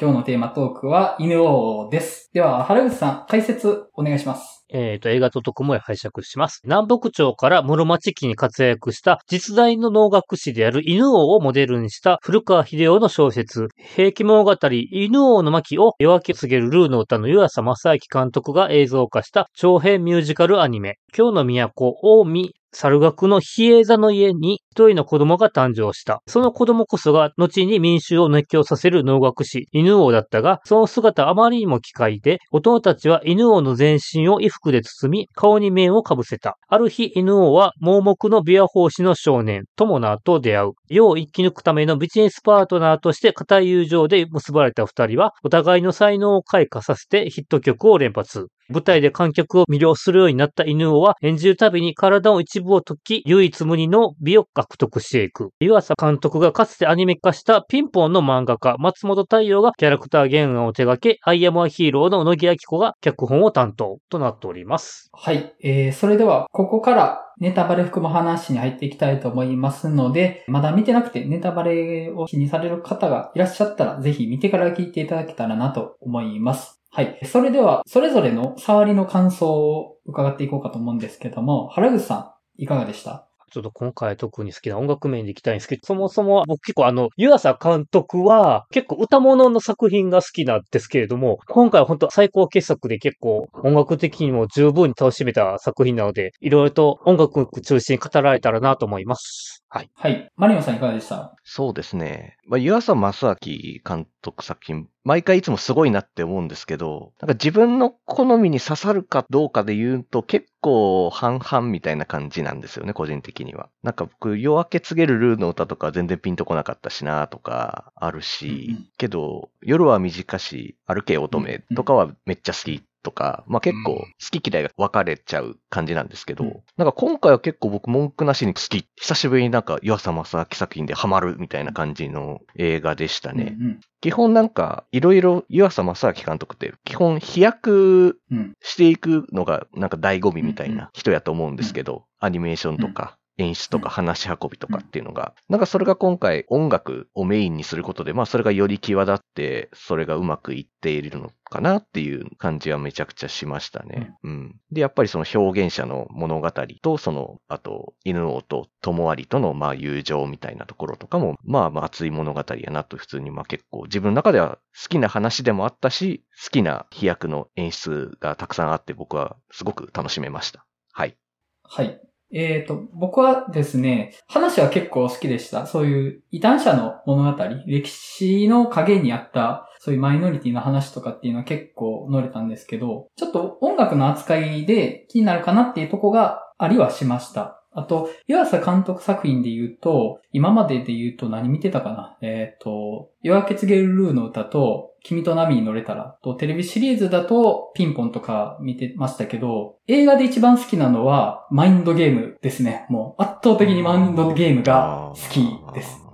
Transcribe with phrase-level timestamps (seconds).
[0.00, 2.30] 今日のテーマトークは犬王です。
[2.32, 4.64] では、原口さん、解説お願いします。
[4.70, 6.60] えっ、と、映画と特も拝借します。
[6.62, 26.22] 南北朝から室町期に活躍した実在の能楽師である犬王をモデルにした古川秀夫の小説、兵器物語犬王の巻を夜明け告げるルーの歌の湯浅正明監督が映像化した長編ミュージカルアニメ、今日の都、近江猿楽の比叡座の家に一人の子供が誕生した。
[26.26, 36.56] その子供こそが後に民衆を熱狂させる能楽師、犬王だったが、その姿あまりにも奇怪で、大人たちは犬王の全身を衣服で包み、顔に面をかぶせた。
[36.68, 40.70] ある日、犬王は盲目の琵琶法師の少年、友ナと出会う。
[40.88, 48.46] 世を生き抜くためのビジネスパートナーとして固い友情で結ばれた二人は、お互いの才能を開花させてヒット曲を連発。
[48.70, 55.50] 舞台で観客を魅了するようになった犬王は演じるたびに体の一部を解き、唯一無二の美を獲得していく。
[55.60, 65.08] 湯浅監督がかつてアニメ化したピンポンの漫画家、松本太陽がキャラクター原案を手掛け、アイアムアヒーローの野木明子が脚本を担当となっております。
[65.12, 65.54] はい。
[65.62, 76.77] えー、それでは、ここからネタバレ含む話に入っていきたいと思いますので、まだ見てなくてネタバレを気にされる方がいらっしゃったら、ぜひ見てから聞いていただけたらなと思います。
[76.90, 77.18] はい。
[77.26, 83.26] それでは、それぞれの触りの感想を伺っていこうかと思うんですけども、原口さん、いかがでした？
[83.50, 99.64] ちょっと今回特に好きな音楽面でいきたいんですけど、そもそも僕結構あの、湯浅監督は結構歌物の作品が好きなんですけれども、今回は本当最高傑作で結構音楽的にも十分に楽しめた作品なので、いろいろと音楽中心に語られたらなと思います。
[99.70, 99.90] はい。
[99.94, 100.30] はい。
[100.36, 101.36] マリオンさんいかがでした？
[101.44, 102.38] そうですね。
[102.46, 113.68] まあ、湯浅正明監督作品、毎回いつもすごいなって思うんですけど、なんか自分の好みに刺さるかどうかで言うと結構半々みたいな感じなんですよね、個人的には。
[113.82, 128.86] なんか僕、夜明け告げるルーの歌とか全然ピンとこなかったしなとかあるし、うんうんけど、夜は短し、歩け乙女とかはめっちゃ好きとか、まあ結構好き嫌いが分かれちゃう感じなんですけど、うんなんか今回は結構僕文句なしに好き。
[128.96, 133.56] 久しぶりになんか湯浅正明作品でハマるみたいな感じの映画でしたね。
[133.58, 138.38] うん基本なんか、いろいろ湯浅正明監督って、基本飛躍うん。
[138.38, 138.52] うん。
[138.60, 154.12] していくのがなんか醍醐味みたいな人やと思うんですけど、アニメーションとか、演出とか話し運びとかっていうのが、なんかそれが今回音楽をメインにすることで、まあそれがより際立って、それがうまくいっているのかなっていう感じはめちゃくちゃしましたね。
[154.24, 154.56] うん。
[154.70, 156.50] で、やっぱりその表現者の物語
[156.82, 170.66] と、その、あと、犬王と友有とのまあ友情みたいなところとかも、まあまあ熱い物語やなと普通にまあ結構自分の中では好きな話でもあったし、好きな飛躍の演出がたくさんあって僕はすごく楽しめました。
[170.92, 171.16] はい。
[171.62, 172.07] はい。
[172.32, 175.66] えっ、と、僕はですね、話は結構好きでした。
[175.66, 187.57] そういう異端者の物語、歴史の影にあった、そういうマイノリティの話とかっていうのは結構乗れたんですけど、ちょっと音楽の扱いで気になるかなっていうとこがありはしました。
[187.78, 192.16] あと、湯浅監督作品で言うと、今までで言うと何見てたかな？
[192.20, 202.86] えっ、と、夜明け告げるルーの歌と、君と波に乗れたらと、テレビシリーズだと、ピンポンとか見てましたけど、映画で一番好きなのは、マインドゲームですね。
[202.88, 205.40] もう圧倒的にマインドゲームが好き
[205.74, 206.04] です。。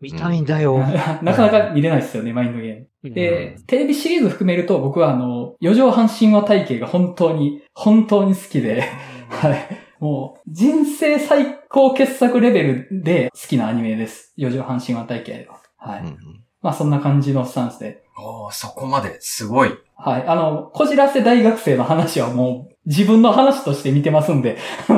[0.00, 0.78] 見たいんだよ。
[1.22, 3.14] なかなか見れないですよね、マインドゲーム。
[3.14, 8.82] で、テレビシリーズ含めると僕はあの、四畳半神話体系が本当に、本当に好きで、
[9.28, 9.81] はい。
[10.02, 14.32] もう、人生最高傑作レベルで好きなアニメです。
[14.36, 15.60] 四畳半神話体系は。
[15.78, 16.00] はい。
[16.00, 16.16] うんうん
[16.60, 18.04] まあそんな感じのスタンスで。
[18.16, 19.70] おーそこまですごい。
[19.96, 20.24] はい。
[20.28, 24.58] あの、こじらせ大学生の話はもう自分の話として見てますんで。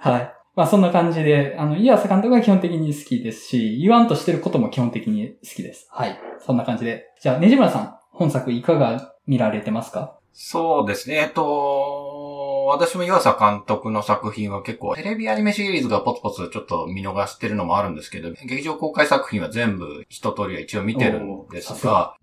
[0.00, 0.32] はい。
[0.56, 5.86] まあそんな感じで、あの、岩瀬監督は基本的に好きですし、言わんとしてることも基本的に好きです。
[5.90, 6.18] はい。
[6.38, 7.06] そんな感じで。
[7.20, 10.18] じゃあ、ねじむらさん、本作いかが見られてますか？
[10.36, 11.16] そうですね。
[11.16, 12.03] えっと、
[12.66, 22.16] 私も岩佐監督の作品は結構テレビアニメシリーズがポツポツちょっと見逃してるのもあるんですけど、劇場公開作品は全部一通りは一応見てるんですが、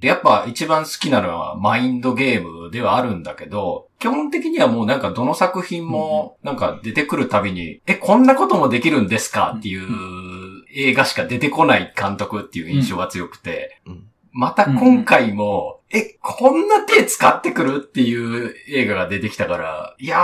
[0.00, 9.54] で、やっぱ一番好きなのはマインドゲームではあるんだけど、基本的にはもうなんかどの作品もなんか出てくるたびに、え、こんなこともできるんですか？
[9.58, 9.86] っていう
[10.74, 14.08] 映画しか出てこない監督っていう印象が強くて、うん。
[14.32, 20.18] また今回も、え、こんな手使ってくるっていう映画が出てきたから、いや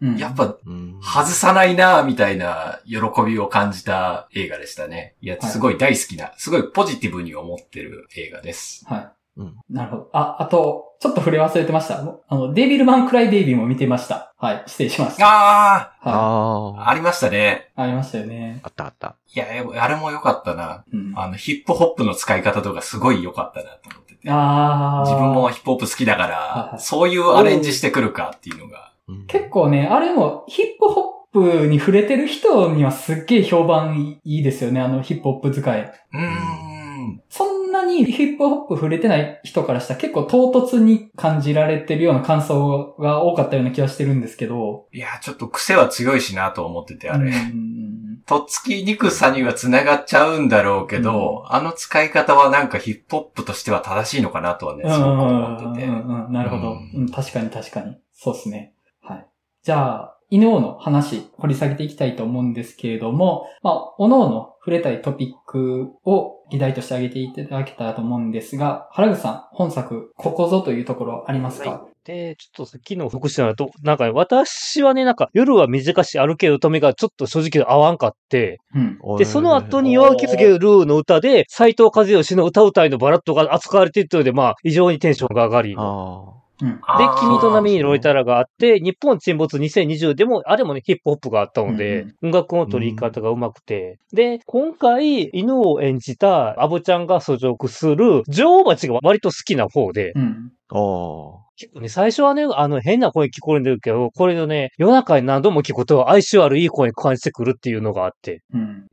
[0.00, 5.14] うんー、やっぱうん外さないなーみたいな喜びを感じた映画でしたね。
[5.20, 8.84] いや、はいすごい大好きな、すごいポジティブに思ってる映画です。
[8.86, 9.08] はい。
[9.38, 10.10] うんなるほど。
[10.12, 12.00] あ、あと、ちょっと触れ忘れてました。
[12.00, 14.34] あの、デビルマンクライベイビーも見てました。
[14.36, 15.26] はい、失礼しました。
[15.26, 17.70] あはああ、ありましたね。
[17.78, 18.60] い、ありましたよね。
[18.64, 19.14] あったあった。
[19.32, 19.46] いや、
[19.80, 20.84] あれも良かったな。
[20.92, 24.07] うん、あの、ヒップホップの使い方とかすごい良かったなと思ってて。
[24.26, 28.92] あー自分もヒップホップ好きだかはいらは、いそういうアレンジしてくるかっていうのが。
[29.08, 35.80] うん結構ね、あれもヒップホップに触れてる人にはすっげえ評判いいですよね、あのヒップホップ使い。
[35.80, 37.22] うーん。
[37.30, 44.86] そんなにヒップホップ触れてない人からしたら結構唐突に感じられてるような感想が多かったような気はしてるんですけど。
[44.92, 47.30] いや、ちょっと癖は強いしなと思ってて、あれ。
[47.30, 55.86] うんうんとっつきにくさには繋がっちゃうんだろうけど、あの使い方はなんかヒップホップとしては正しいのかなとはね、すごく思ってて。
[55.86, 57.96] うんうんうんなるほど、ううんん確かに確かに。
[58.12, 58.74] そうですね。
[59.00, 59.26] はい。
[59.62, 78.98] じゃあ、犬王の話、掘り下げていきたいと思うんですけれども、まあ、おのおの触れたいトピックを議題として挙げていただけたらと思うんですが、原口さん、本作、ここぞというところありますか、で、ちょっと昨日復習になると、なんか私はね、なんか夜は短し歩ける止めがちょっと正直合わんかって、うん。
[79.18, 85.74] で、その後に弱気つけるルーの歌で、斎藤和義の歌うたいのバラットが扱われているので、まあ、異常にテンションが上がり。
[85.74, 85.78] うん。
[85.80, 93.98] あー君と波にロイタラがあって、日本沈没2020でも、あれもね、ヒップホップがあったので、音楽の取り方が上手くて。
[94.14, 100.52] で、今回、犬を演じたアボちゃんが所属する、女王蜂が割と好きな方で、うん。
[100.70, 101.47] あ。
[101.58, 108.86] あ結構ね、最初はね、あの、変な声聞こえるんだけど、これのね、夜中に何度も聞くと、哀愁あるいい声に感じてくるっていうのがあって、うん。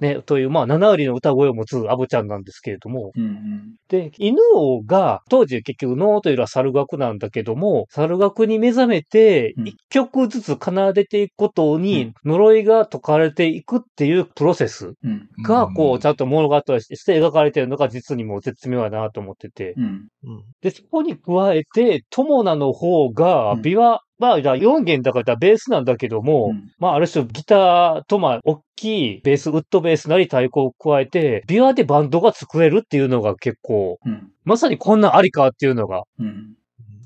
[0.00, 3.76] ね、という、まあ、7割の歌声を持つアボちゃんなんですけれども、うん。
[3.88, 15.28] で、犬王が、当時結局脳というのは猿楽なんだけども、猿楽に目覚めてう、ん一曲ずつ奏でていくことに、呪いが解かれていくっていうプロセスうん。
[15.42, 19.74] が、こう、ちゃんと物語として描かれてるのが実にもう絶妙だなと思ってて。
[19.76, 20.08] うん。
[20.24, 20.44] うん。
[20.60, 34.30] で、そこに加えて、友名の方がうん、琵琶、まあ、じゃあ4弦だからベースなんだけども、うんまあ、ある種ギターと、まあ、大きいベース、ウッドベースなり太鼓を加えて、琵琶でバンドが作れるっていうのが結構、うん。
[34.44, 36.54] まさにこんなんありかっていうのがうん。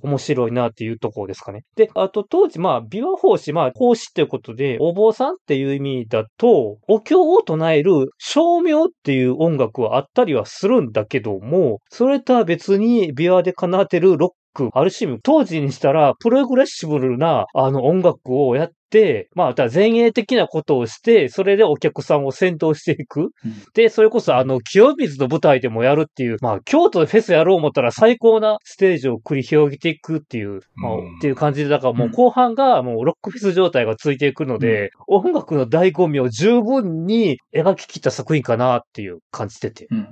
[0.02, 1.62] 面白いなっていうところですかね。
[1.76, 23.31] で、あと当時、まあ、琵琶法師、まあ、法師っていうことで、お坊さんっていう意味だと、お経を唱える照明っていう音楽はあったりはするんだけども、それとは別に琵琶で奏でるロック、ある種、当時にしたら、プログレッシブルな、あの、音楽をやって、まあ、前衛的なことをして、それでお客さんを先導していく。
[23.75, 39.99] で、それこそあの、清水の舞台でもやるっていう、まあ、京都でフェスやろう思ったら最高なステージを繰り広げていくっていう、まあ、うんっていう感じで、だからもう後半がもうロックフェス状態が続いていくので、音楽の醍醐味を十分に描き切った作品かなっていう感じてて、うん。
[39.99, 40.06] うん。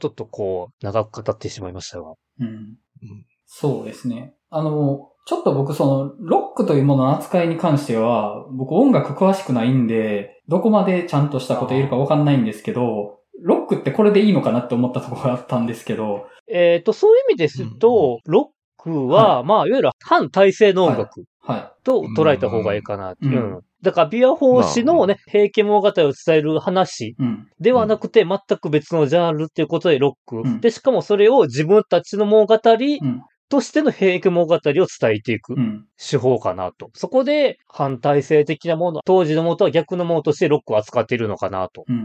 [0.00, 2.14] ちょっとこう、長く語ってしまいましたが。
[2.40, 2.76] うん。
[3.04, 3.26] うん。
[3.46, 4.34] そうですね。
[4.50, 23.40] あの、ちょっと僕その、ロックというものの扱いに関しては、僕音楽詳しくないんで、どこまでちゃんとしたこと言えるかわかんないんですけど、ロックってこれでいいのかなって思ったところがあったんですけど、えっ、と、そういう意味ですと、ロックは、まあ、いわゆる反体制の音楽はと捉えた方がいいかなっていう。
[23.40, 27.16] うんだから、ビア法師のね、平家物語を伝える話。
[27.60, 30.36] ではなくて、全く別のジャンルっていうことでロック。
[30.38, 33.22] うんで、しかもそれを自分たちの物語うん。
[33.50, 35.84] としての平家物語を伝えていくうん。
[35.98, 36.90] 手法かなと。
[36.94, 41.84] そこで反体制的なもの、当時のものとは逆のものとしてロックを扱っているのかなと。
[41.86, 41.96] うん。
[41.96, 42.04] うん。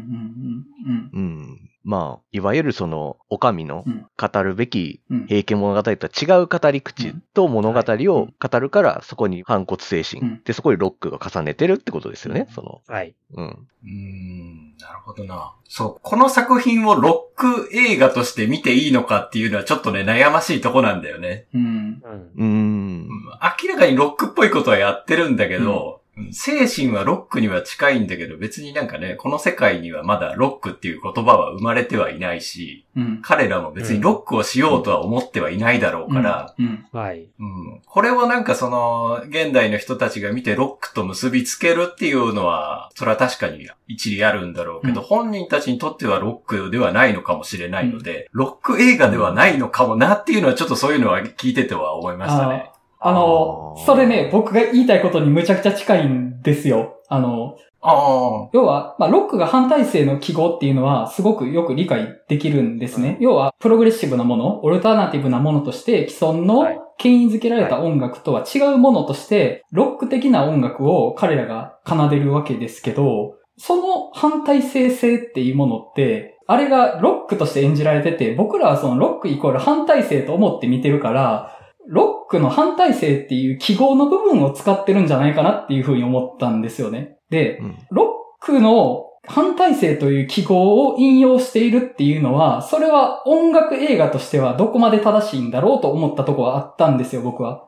[0.86, 1.10] うん。
[1.14, 1.70] うん。
[1.84, 5.28] まあ、いわゆるその、お上のうん語るべきうん。
[5.28, 12.82] 平家物語とは違う語り口と物語を語るから、そこに反骨精神、うんで、そこにロックが重ねてるってことですよね、うんその。
[12.88, 13.16] はい。
[13.34, 13.46] うん。
[13.46, 15.54] うーん、なるほどな。
[15.68, 21.46] そう、この作品をロック映画として見ていいのかっていうのはちょっとね、悩ましいとこなんだよね。
[21.54, 21.62] うん。
[21.62, 22.32] うん。
[22.36, 23.08] うーん。
[23.08, 25.99] 明らかにロックっぽいことはやってるんだけど、
[26.32, 33.20] 精神はロックには近いんだけど、別になんかね、この世界にはまだロックっていう言葉は生まれてはいないし、うん。
[33.22, 36.86] 彼らも別にロックをしようとは思ってはいないだろうから、うん。
[36.92, 37.28] はい。
[37.40, 37.82] うん。
[37.86, 52.72] これをなんかその、現代の人たちが見てロックと結びつけるっていうのは、それは確かに一理あるんだろうけど、うん本人たちにとってはロックではないのかもしれないので、ロック映画ではないのかもなっていうのはちょっとそういうのは聞いてては思いましたね。
[53.00, 57.02] あのあ、ーそれね、僕が言いたいことにむちゃくちゃ近いんですよ。
[57.08, 58.50] あの、ああ。
[58.52, 63.18] 要は、まあ、ロックが反体制の記号っていうのは、すごくよく理解できるんですね。
[63.22, 87.18] 要は、プログレッシブなもの、オルタナティブなものとして、既存のはい権威づけられた音楽とは違うものとして、ロック的な音楽を彼らが奏でるわけですけど、その反体制性っていうものって、あれがロックとして演じられてて、僕らはそのロックイコール反体制と思って見てるから、ロックの反体制っていう記号の部分を使ってるんじゃないかなっていうふうに思ったんですよね。
[87.32, 97.68] で、うんロックの反体制という記号を引用しているっていうのは、それは音楽映画としてはどこまで正しいんだろうと思ったところはあったんですよ、僕は。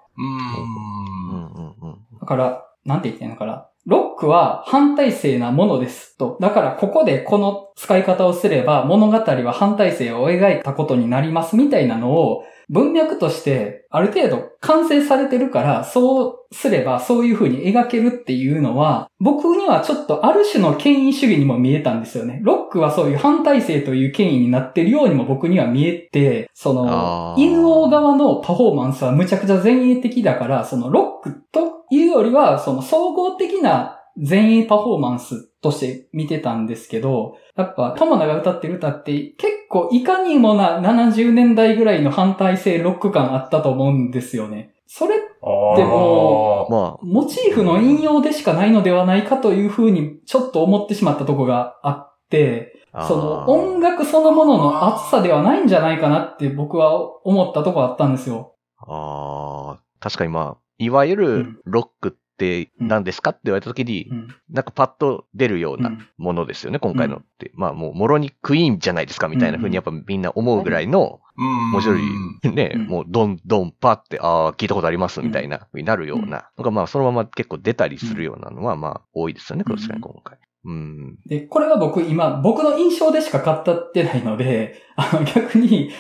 [2.21, 3.67] だから、なんて言ってんのかな。
[3.85, 6.37] ロックは反体制なものですと。
[6.39, 22.39] だからここでこの使い方をすれば物語は反体制を描いたことになりますみたいなのを文脈としてある程度完成されてるからそうすればそういう風に描けるっていうのは僕にはちょっとある種の権威主義にも見えたんですよね。
[22.43, 44.73] ロックはそういう反体制という権威になってるようにも僕には見えて、その犬王側のパフォーマンスはむちゃくちゃ前衛的だから、そのロックというよりは、その総合的な前衛パフォーマンスとして見てたんですけど、やっぱ、友田が歌ってる歌って結構いかにもな70年代ぐらいの反体制ロック感あったと思うんですよね。
[44.87, 58.55] それ、でもまあ、モチーフの引用でしかないのではないかというふうにちょっと思ってしまったとこがあって、その音楽そのものの熱さではないんじゃないかなって僕は思ったとこあったんですよ。
[58.79, 63.31] ああ、確かにまあ、いわゆるロックって何ですか？
[63.31, 64.27] って言われたときに、うん。
[64.49, 67.51] なんかパッと出るよううなんものですよね、今回のって。
[67.53, 71.71] まあもう、もろにクイーンじゃないですかみたいな風にやっぱみんな思うぐらいの、うん。
[71.71, 71.97] 文字通
[72.43, 80.37] り、ね、うんもうドンドンパって、ああ、聞いたことありますみたいな風になるような、のがまあそのまま結構出たりするようなのはまあ多いですよね、うん確かに今回。
[80.63, 81.17] うん。
[81.25, 85.91] で、これが僕今、僕の印象でしか語ってないので、 あの逆に。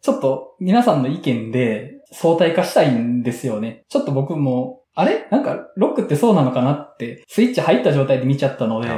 [0.00, 3.84] ちょっと皆さんの意見で相対化したいんですよね。
[3.88, 5.26] ちょっと僕も、あれ？
[5.30, 8.88] なんかロックってそうなのかなって、スイッチ入った状態で見ちゃったので、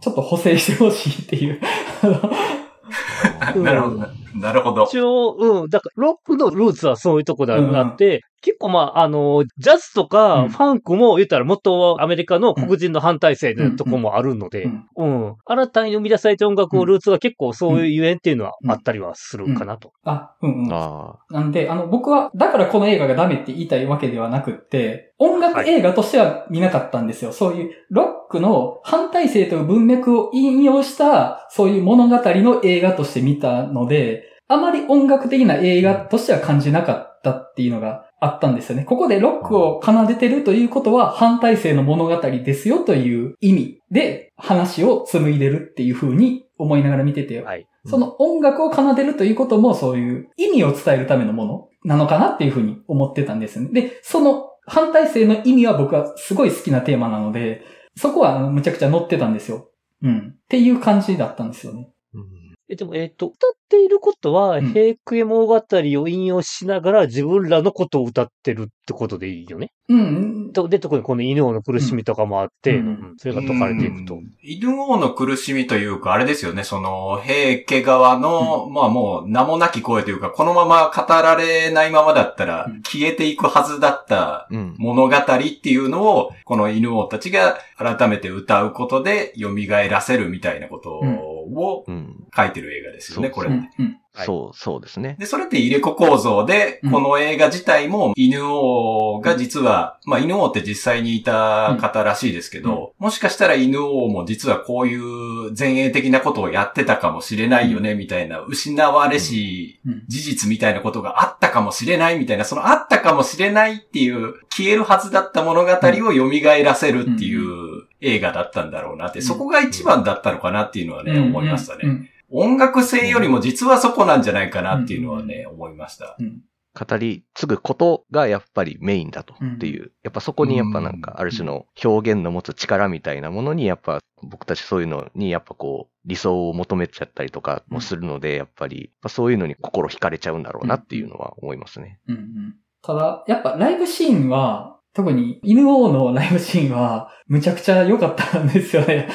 [0.00, 1.60] ちょっと補正してほしいっていう。
[3.62, 4.06] なるほど。
[4.34, 4.84] なるほど。
[4.84, 5.70] 一応、うん。
[5.70, 15.36] だから、ロックのルーツはそういうとこであって、結構まあ、あの、ジャズとうかんファンクも言ったら元はアメリカの黒人の反体制のとこもあるので、うんうん。
[15.46, 19.92] 新たに生み出された音楽をルーツは結構そういうゆえんっていうのはあったりはするかなと。
[20.04, 20.68] あ、うんうん。
[20.70, 27.32] あなんで、あの、僕は、だからこの映画がダメって言いたいわけではなくって、音楽映画としては見なかったんですよ。
[27.32, 38.84] そういう、ロックの反体制という文脈を引用した、そういう物語の映画として見たので、あまり音楽的な映画としては感じなかったっていうのがあったんですよね。
[38.84, 47.66] ここでロックを奏でてるということは反体制の物語ですよという意味で話を紡いでるっていう風に思いながら見てて、はい。
[47.86, 53.80] その音楽を奏でるということもそういう意味を伝えるためのものなのかなっていうふうに思ってたんですよね。
[53.80, 57.62] で、その反対性の意味は僕はすごい好きなテーマなので、
[57.96, 59.70] そこはむちゃくちゃ乗ってたんですよ。
[60.02, 60.34] うん。
[60.34, 61.90] っていう感じだったんですよね。
[62.14, 69.70] ーうんえ、でも、えっ、と、歌っていることは、うん平クエ物語を引用しながら自分らのことを歌ってるってことでいいよね。
[69.88, 70.52] うん。
[70.52, 74.18] とで、特にこの犬王の苦しみとかもあって、うんうんそれが解かれていくとう。
[74.18, 74.30] ん。
[74.42, 84.74] 犬王の苦しみというか、あれですよね、その、平家側の、まあもう名もなき声というか、このまま語られないままだったらうん、消えていくはずだったうん。
[84.78, 85.20] 物語っ
[85.62, 89.50] ていうのを、この犬王たちが改めて歌うことで蘇
[89.90, 92.24] らせるみたいなことをうん。
[92.34, 93.50] 書いてる映画ですよね、これ。
[93.78, 93.84] うん。
[93.84, 94.00] うん。
[94.14, 95.16] はいそう、そうですね。
[95.18, 110.04] で、それって入れ子構造で、うんこの映画自体も犬王が実は、まあ犬王って実際にいた方らしいですけど、もしかしたら犬王も実はこういう前衛的なことをやってたかもしれないよね、みたいな、失われしうん。
[110.06, 115.76] 事実みたいなことがあったかもしれないみたいな、そのあったかもしれないっていう、消えるはずだった物語を
[116.12, 122.10] 蘇らせるっていう映画だったんだろうなって、うんそこが一番だったのかなっていうのはね、思いましたね。
[122.34, 122.50] うん。
[122.52, 126.16] 音楽性よりも実はそこなんじゃないかなっていうのはね、思いました。
[126.18, 126.40] うん。
[126.74, 129.92] 語り継ぐことがやっぱりメインだとっていう。
[130.02, 142.00] やっぱそこにやっぱなんかある種の表現の持つ力みたいなものにやっぱ僕たちそういうのにやっぱこう理想を求めちゃったりとかもするので、やっぱりやっぱそういうのに心惹かれちゃうんだろうなっていうのは思いますね。
[142.08, 142.54] うんうん。
[142.82, 149.08] ただ、やっぱライブシーンは、特に犬王のライブシーンは、むちゃくちゃ良かったんですよね。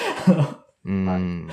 [0.86, 1.48] うーん。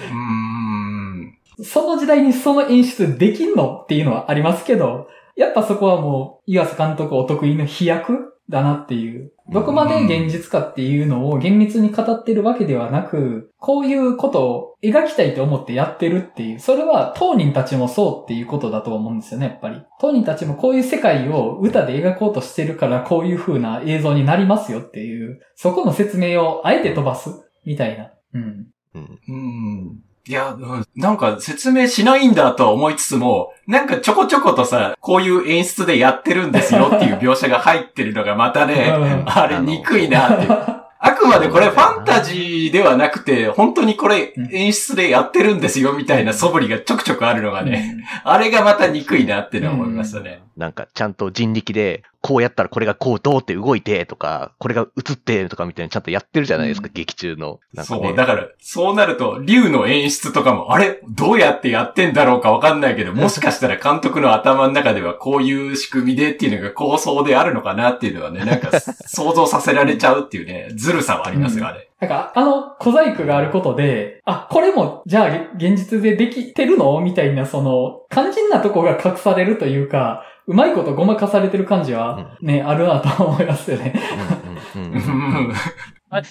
[1.63, 9.33] その時代にその演出できんのっていうのはありますけど、やっぱそこはもう、岩瀬監督お得意の飛躍だなっていう。
[9.53, 16.61] どこまで現実かっていうのを厳密に語ってるわけではなく、こういうことを描きたいと思ってやってるっていう。
[16.61, 19.83] それは当人たちもそうっていうことだと思うんですよね、やっぱり。
[20.01, 27.31] 当人たちもこういう世界を歌で描こうとしてるからこういう風な映像になりますよっていう、そこの説明をあえて飛ばす
[27.65, 28.11] みたいな。
[28.35, 28.67] うん。
[28.95, 30.01] うん。
[30.27, 30.33] うん。
[30.33, 40.87] いや、うん、なんか説明しないんだとは思いつつも、なんかちょこちょことさ、こういう演出でやってるんですよっていう描写が入ってるのがまたね、うんあれ憎いなって。
[40.99, 50.43] あくまでこれファンタジーではなくて、本当にこれ演出でやってるんですよみたいな素振りがちょくちょくあるのがね、あれがまた憎いなってのは思いましたね。
[50.57, 56.93] なんか、ちゃんと人力で、こうやったらこれがこうどうって動いてとか、これが映ってとかみたいにちゃんとやってるじゃないですか、うん。
[56.93, 57.61] 劇中の。
[57.73, 58.09] なんかね。
[58.09, 60.99] そう、だから、そうなると、竜の演出とかも、あれ？
[61.09, 71.89] どうやってやってんだろうかわかんないけど、 もしかしたら監督の頭の中ではこういう仕組みでっていうのが構想であるのかなっていうのはね、なんか想像させられちゃうっていうね、ずるさはありますよ、あれ。
[72.01, 77.01] なんか、あの小細工があることで、あ、これも、じゃあ、げ現実でできてるの？
[77.01, 83.95] みたいな、その、肝心なとこが隠されるというか、うまいことごまかされてる感じは、ね、あるなと思いますよね。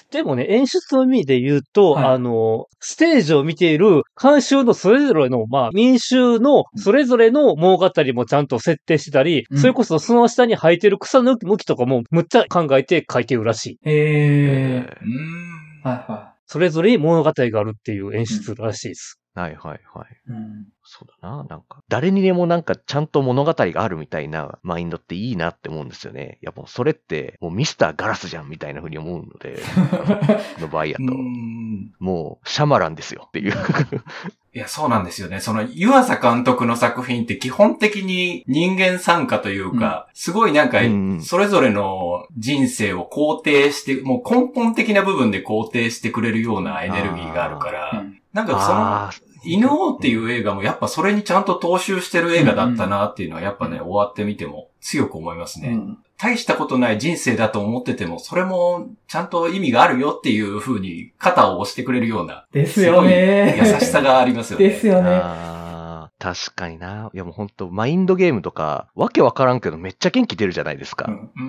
[0.09, 13.89] でもね、演出の意味で言うと、はいあの、ステージを見ている監修のそれぞれの、まあ、民衆のそれぞれの物語もちゃんと設定してたり、うんそれこそその下に生えてる草の向きとかもむっちゃ考えて書いてるらしい。
[13.89, 14.97] へー。
[15.01, 19.19] うんはいはそれぞれに物語があるっていう演出らしいです。
[19.33, 20.31] はいはいはい。
[20.31, 20.33] い。
[20.33, 20.67] うん。
[20.87, 21.43] そうだな。
[21.43, 26.37] なんか、誰にでもなんかちゃんと物語があるみたいなマインドっていいなって思うんですよね。
[26.43, 29.59] いやもうそれって、もうミスターガラスじゃんみたいな風に思うので、
[30.59, 33.53] の場合やと、 うんもうシャマランですよっていう。
[34.53, 35.41] いや、そうなんですよね。
[35.41, 55.69] その、湯浅監督の作品って基本的に人間参加というか、すごいなんかうんうん、それぞれの人生を肯定して、もう根本的な部分で肯定してくれるようなエネルギーがあるから、うんなんかその、犬王っていう映画もやっぱそれにちゃんと踏襲してる映画だったなっていうのはやっぱね、終わってみても強く思いますね。
[55.69, 63.59] うん大したことない人生だと思ってても、それもちゃんと意味があるよっていう風に肩を押してくれるようなですよね。
[63.61, 64.69] 優しさがありますよね。
[64.69, 65.09] ですよね。
[66.25, 67.11] 確かにな。
[67.13, 71.05] いやもう本当マインドゲームとか、わけわからんけどめっちゃ元気出るじゃないですか。
[71.07, 71.43] うんうー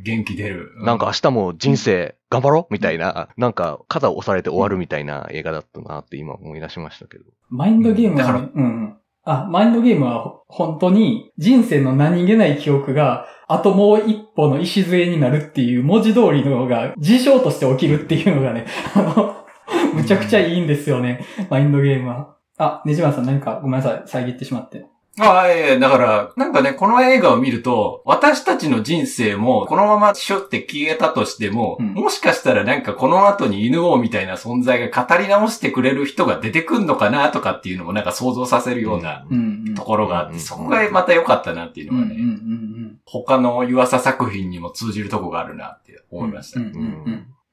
[0.00, 0.72] ん、元気出る。
[0.82, 2.72] なんか明日も人生頑張ろう？
[2.72, 7.24] みたいな、なんか肩を押されて終わるみたいな映画だったなって今思い出しましたけど。
[7.48, 8.96] マインドゲームは、だからね、うんうん。
[9.24, 19.46] あ、マインドゲームはほ本当に人生の何気ない記憶が、あともう一歩の礎になるっていう文字通りのが事象として起きるっていうのがね、あの、
[19.94, 21.24] むちゃくちゃいいんですよね。
[21.48, 22.36] マインドゲームは。
[22.58, 24.02] あ、ねじまさん何かごめんなさい。
[24.06, 24.86] 遮ってしまって。
[25.20, 39.74] ああ、ええ、だから、なんかね、この映画を見ると、私たちの人生も、このまましょって消えたとしても、うんもしかしたらなんかこの後に犬王みたいな存在が語り直してくれる人が出てくんのかなとかっていうのもなんか想像させるようなうん、うん。
[39.74, 42.98] ところがあって、うんそこがまた良かったなっていううん、うん、のがね、うんうん。
[43.04, 46.60] 他の湯浅作品にも通じるとこがあるなって思いました。
[46.60, 46.82] うん、うん、うん。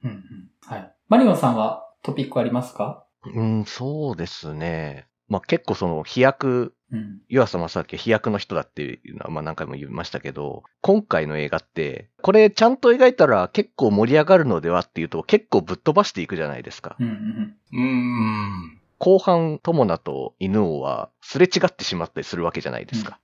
[0.04, 0.22] うんうん
[0.68, 0.94] はい。
[1.10, 3.05] マリオンさんはトピックありますか？
[3.34, 5.08] うん、そうですね。
[5.28, 7.22] まあ結構その飛躍、うん。
[7.28, 16.96] 湯浅正明は飛躍の人だっていうのはまあ何回も言いましたけど、今回の映画って、これちゃんと描いたら結構盛り上がるのではっていうと結構ぶっ飛ばしていくじゃないですか。
[17.00, 17.56] うん、うん。
[17.74, 18.82] うーん。
[18.98, 23.20] 後半、友名と犬王はすれ違ってしまったりするわけじゃないですか。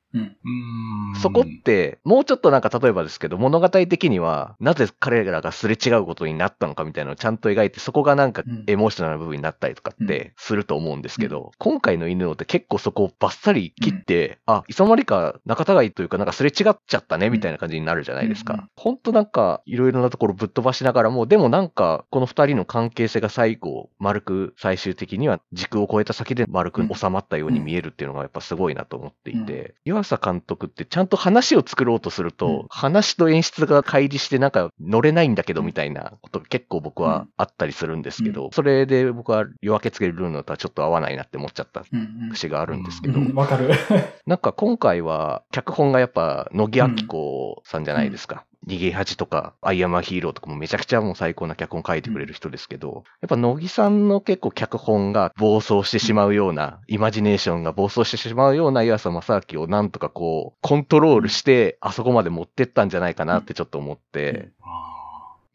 [1.22, 8.64] そこって、もうちょっとなんか例えばですけど、物語的には、なぜ彼らがすれ違うことになったのかみたいなのをちゃんと描いて、そこがなんかうん。
[8.68, 18.54] エモーショナルな部分になったりとかってすると思うんですけど、今回の犬王って結構そこをバッサリ切って、あ、いつの間にか仲違いというかなんかすれ違っちゃったねみたいな感じになるじゃないですか。
[18.54, 18.98] うんほん。
[18.98, 43.34] となんかいろいろなところぶっ飛ばしながらも、でもなんかこの二人の関係性が最後、丸く最終的には軸を超えた先で丸く収まったように見えるっていうのがやっぱすごいなと思っていて、湯浅監督ってちゃんと話を作ろうとすると、うん話と演出が乖離してなんか乗れないんだけどみたいなことが結構僕はあったりするんですけど、それで僕は夜明けつけるルーのとはちょっと合わないなって思っちゃったうん、節があるんですけど、うん。
[43.34, 43.72] わかる。
[44.26, 48.46] なんか今回は脚本がやっぱ乃木明子さんじゃないですか。
[48.68, 64.92] 逃げ恥とか、アイアムアヒーローとかもめちゃくちゃもう最高な脚本書いてくれる人ですけど、やっぱ乃木さんの結構脚本が暴走してしまうような、イマジネーションが暴走してしまうような岩佐正明をなんとかこう、コントロールして、あそこまで持ってったんじゃないかなってちょっと思って、あ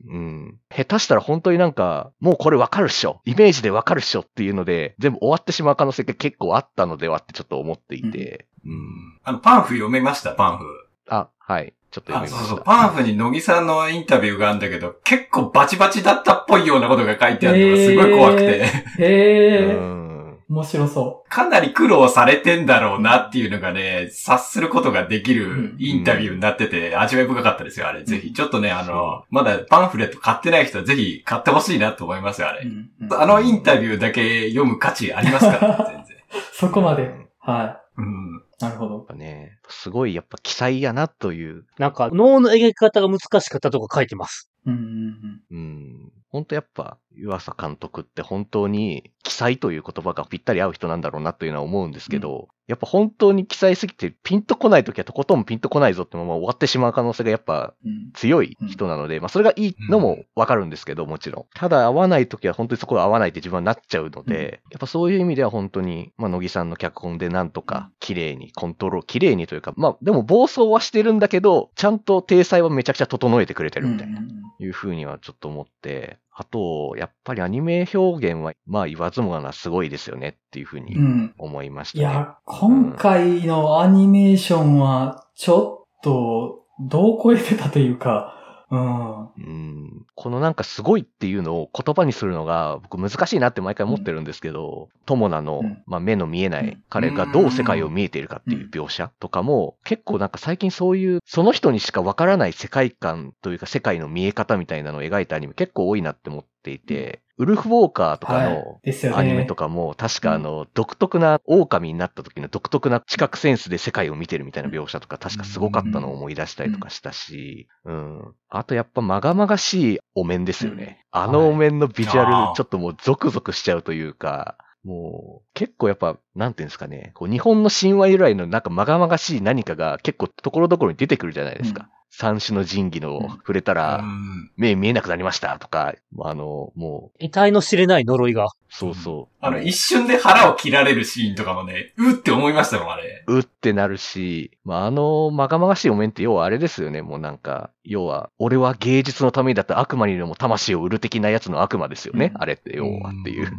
[0.08, 0.58] うん。
[0.70, 3.20] 下手したら本当になんか、もうこれわかるっしょ。
[3.24, 10.64] イメージでわかるっしょっていうので、全部終わってしまう可能性が結構あったのではってちょっと思っていて、ーうんあの、パンフ読めました、パンフ。
[11.08, 11.72] あ、はい。
[11.96, 12.38] ちょっと読あ、みました。
[12.40, 12.64] そうそう。
[12.64, 18.44] パンフに乃木さんのインタビューがあるんだけど、結構バチバチだったっぽいようなことが書いてあるのがすごい怖くて。
[18.44, 19.74] へえ。
[19.74, 20.06] うん
[20.48, 28.04] 面白そかなり苦労されてんだろうなっていうのがね、察することができるインタビューになってて、味わい深かったですよ、あれ。
[28.04, 28.32] ぜひ。
[28.32, 32.58] ちょっとね、あの、まだパンフレット買ってない人はぜひ買ってほしいなと思いますよ、あう。
[32.58, 32.64] うれ。
[32.66, 36.42] んうんあのインタビューだけ読む価値ありますから、ね、全然。
[36.52, 37.02] そこまで。
[37.02, 38.42] うんはうん。
[38.60, 38.64] い。
[38.64, 39.06] なるほどやっ。
[39.06, 44.50] ぱね、すごいやっぱ奇才やなという、なんか、脳の描き方が難しかったとか書いてます。
[44.66, 58.12] うんうんうん、本当やっぱ湯浅監督って本当に奇才という言葉がぴったり合う人なんだろうなというのは思うんですけど、やっぱ本当に奇才すぎてピンとこない時はとことんピンとこないぞってまま終わってしまう可能性がやっぱうんうん。
[58.12, 61.44] 強い人なので、まあそれがいいのもわかるんですけど、もちろん。
[61.54, 74.18] ただ合わない時は本当にそこが合わないって自分はなっちゃうので、やっぱそういう意味では本当に、まあ乃木さんの脚本でなんとか綺麗にコントロール、綺麗にというか、まあでも暴走はしてるんだけど、ちゃんと体裁はめちゃくちゃ整えてくれてるみたいな。
[74.18, 81.34] うんうんうんいうふうにはちょっと思って、あと、やっぱりアニメ表現は、まあ言わずもがなすごいですよねっていうふうにうん。
[81.38, 82.02] 思いましたね。
[82.02, 88.34] いや、今回のアニメーションは、ちょっと、どう超えてたというか、
[88.68, 95.82] このなんかすごいっていうのを言葉にするのが僕難しいなって毎回思ってるんですけど、友名の、うん。
[95.86, 96.66] まあ、目の見えなうん。
[96.66, 108.80] い彼がどう世界を見えているかっていう描写とかも結構なんか最近そういうその人にしかわからない世界観というか世界の見え方みたいなのを描いたアニメ結構多いなって思っていて、ウルフウォーカーとかはいの。
[109.14, 118.34] アニメとかも、確かあの、独特な、狼になった時の独特な知覚センスで世界を見てるみたいな描写とか、確かすごかったのを思い出したりとかしたし、うん。
[118.48, 121.04] あとやっぱ、まがまがしいお面ですよね。
[121.10, 131.90] あのお面のビジュアル、ちょっともうゾクゾクしちゃうというか、もう、結構やっぱ、なんていうんですかね、こう日本の神話由来のなんかまがまがしい何かが結構ところどころに出てくるじゃないですか。
[132.18, 138.48] 三種の神器のうん触れたら、うん目見えなくなりましたとか、あの、もう、得体の知れない呪いが。
[138.70, 139.34] そうそう。
[139.40, 143.22] あの、一瞬で腹を切られるシーンとかもね、うって思いましたもん、あれ。
[143.26, 147.02] うってなるし、まあ、あの、まがまがしいお面って要はあれですよね。
[147.02, 152.32] もうなんか、要は、俺は芸術のためにだった悪魔にでも魂を売る的なやつの悪魔ですよね。
[152.34, 153.52] うんあれって要はっていう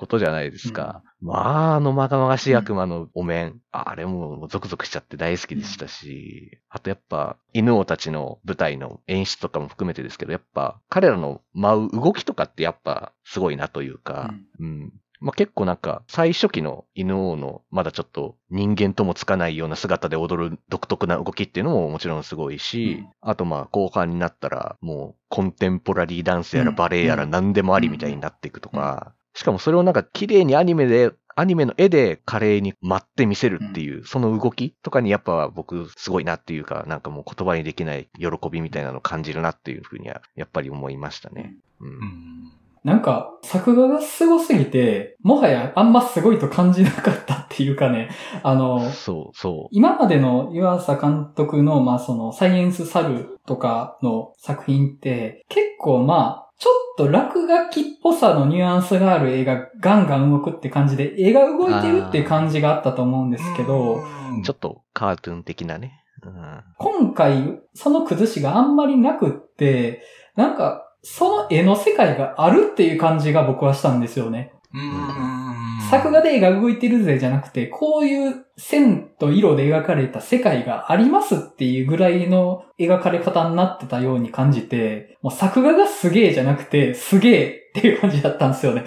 [0.00, 1.02] ことじゃないですか。
[1.20, 14.90] まあ、あのまがまがしい悪魔のお面、あれもゾクゾクしちゃって大好きでしたし、あとやっぱ、犬王たちの舞台の演出とかも含めてですけど、やっぱ、彼らの舞う動きとかってやっぱ、すごいなというか、うん。
[15.20, 26.76] まあ、結構なんか、最初期の犬王の、まだちょっと人間ともつかないような姿で踊る独特な動きっていうのももちろんすごいし、あとまあ、後半になったら、もう、コンテンポラリーダンスやらうん。
[26.76, 41.54] バレエやら何でもありみたいになっていくとか、しかもそれをなんか綺麗にアニメで、アニメの絵で華麗に舞って見せるっていう、その動きとかにやっぱ僕すごいなっていうか、なんかもう言葉にできない喜びみたいなのを感じるなっていうふうには、やっぱり思いましたね。
[41.80, 48.08] うんうんなんか、作画がすごすぎて、もはやあんますごいと感じなかったっていうかね、
[48.42, 49.68] あの、そう、そう。
[49.70, 66.04] 今までの湯浅監督の、まあその、サイエンスサルとかの作品って、結構まあ、ちょっと落書きっぽさのニュアンスがある絵がガンガン動くって感じで、絵が動いてるっていう感じがあったと思うんですけど、うんちょっとカートゥーン的なね。
[66.22, 70.02] うん今回、その崩しがあんまりなくって、
[70.36, 74.52] なんか、その絵の世界があるっていう感じが僕はしたんですよね。
[74.72, 75.50] うん
[75.90, 88.84] 作画で絵が動いてるぜじゃなくて、こういう線と色で描かれた世界がありますっていうぐらいの描かれ方になってたように感じて、もう作画がすげえじゃなくて、すげえっていう感じだったんですよね。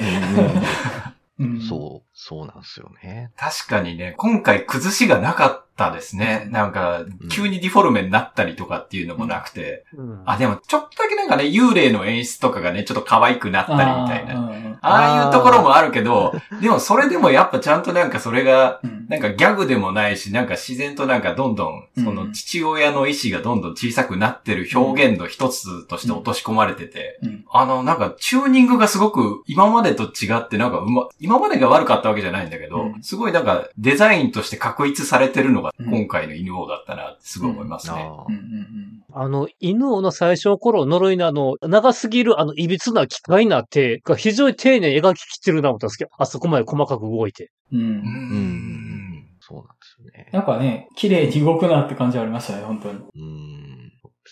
[1.39, 3.31] うんそう、そうなんですよね。
[3.35, 6.47] 確かにね、今回崩しがなかったですね。
[6.51, 9.85] なんか、急にディフォルメになったりとかっていうのもなくて。
[9.95, 10.21] うん。
[10.25, 14.77] あ、でも、ちょっとだけなんかね、幽霊の演出とかがね、ちょっと可愛くなったりみたいな。
[14.81, 19.05] あああいうところもあるけど、でもそれでもやっぱちゃんとなんかそれが、うん。
[19.09, 22.03] なんかギャグでもないし、なんか自然となんかどんどん、うん。
[22.03, 27.45] その父親の意志がどんどん小さくなってる表現の一つとして落とし込まれてて、うん。
[27.51, 33.03] あの、なんかチューニングがすごく今までと違ってなんかうま、今までが悪かったわけじゃないんだけど、うん。
[33.03, 37.93] すごいなんかデザインとして確立されてるのがうん今回の犬王だったなってすごい思いますね。
[37.97, 47.51] あうんうんあの、犬王の最初の頃呪いのあの、長すぎるあの、いびつな機械な手が非常に丁寧に描ききってるな思ったんですけど、あそこまで細かく動いて。
[47.71, 49.27] うんうん。
[49.39, 50.29] そうなんですよね。
[50.31, 52.99] なんかね、綺麗に動くなって感じはありましたね、本当に。
[53.15, 53.82] うん。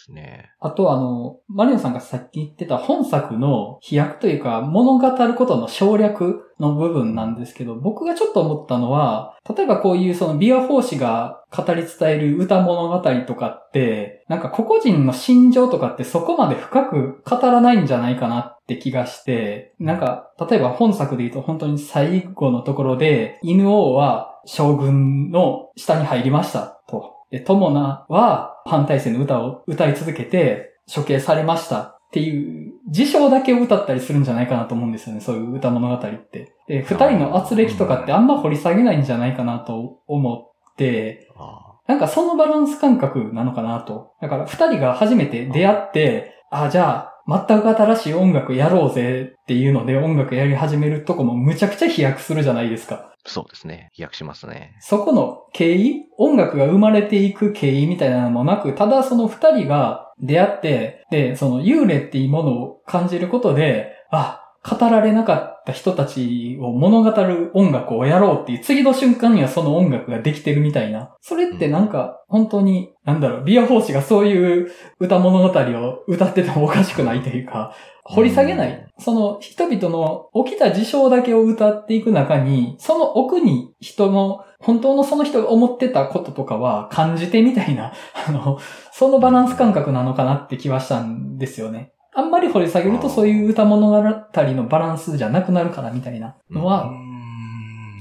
[0.02, 0.52] ですね。
[0.60, 27.21] あとあの、マリオさんがさっき言ってた本作の飛躍というか物語ることの省略の部分なんですけど、僕がちょっと思ったのは、例えばこういうそのビア法師が語り伝える歌物語とかって、なんか個々人の心情とかってそこまで深く語らないんじゃないかなって気がして、なんか、例えば本作で言うと本当に最後のところで、犬王は将軍の下に入りましたと。
[27.32, 35.22] で、友名は反体制の歌を歌い続けて処刑されましたっていう事象だけを歌ったりするんじゃないかなと思うんですよね。
[35.22, 36.54] そういう歌物語って。
[36.68, 44.14] で、二人の圧力とかってあんま掘り下げないんじゃないかなと思って、あなんかそのバランス感覚なのかなと。
[44.22, 53.11] だから二人が初めて出会って、あ、じゃあ、全く新しい音楽やろうぜっていうので音楽やり始めるとこもむちゃくちゃ飛躍するじゃないですか。
[53.26, 53.90] そうですね。
[53.94, 54.76] 飛躍しますね。
[54.80, 71.16] そこの経緯音楽が生まれていく経緯みたいなのもなく、ただその二人が出会って、で、その幽霊っていうものを感じることで、あ、語られなかった人たちを物語る音楽をやろうっていう次の瞬間にはその音楽ができてるみたいな。
[71.22, 78.88] それってなんか本当に、なんだろう、ビア法師がそういう歌物語を歌っててもおかしくないというか、掘り下げない。
[79.00, 87.94] その人々の起きた事象だけを歌っていく中に、その奥に人の、本当のその人が思ってたこととかは感じてみたいな、
[88.28, 88.60] あの、
[88.92, 91.94] そのバランス感覚なのかなって気はしたんですよね。
[92.14, 96.90] あんまり掘り下げるとそういう歌物語のバランスじゃなくなるからみたいなのは、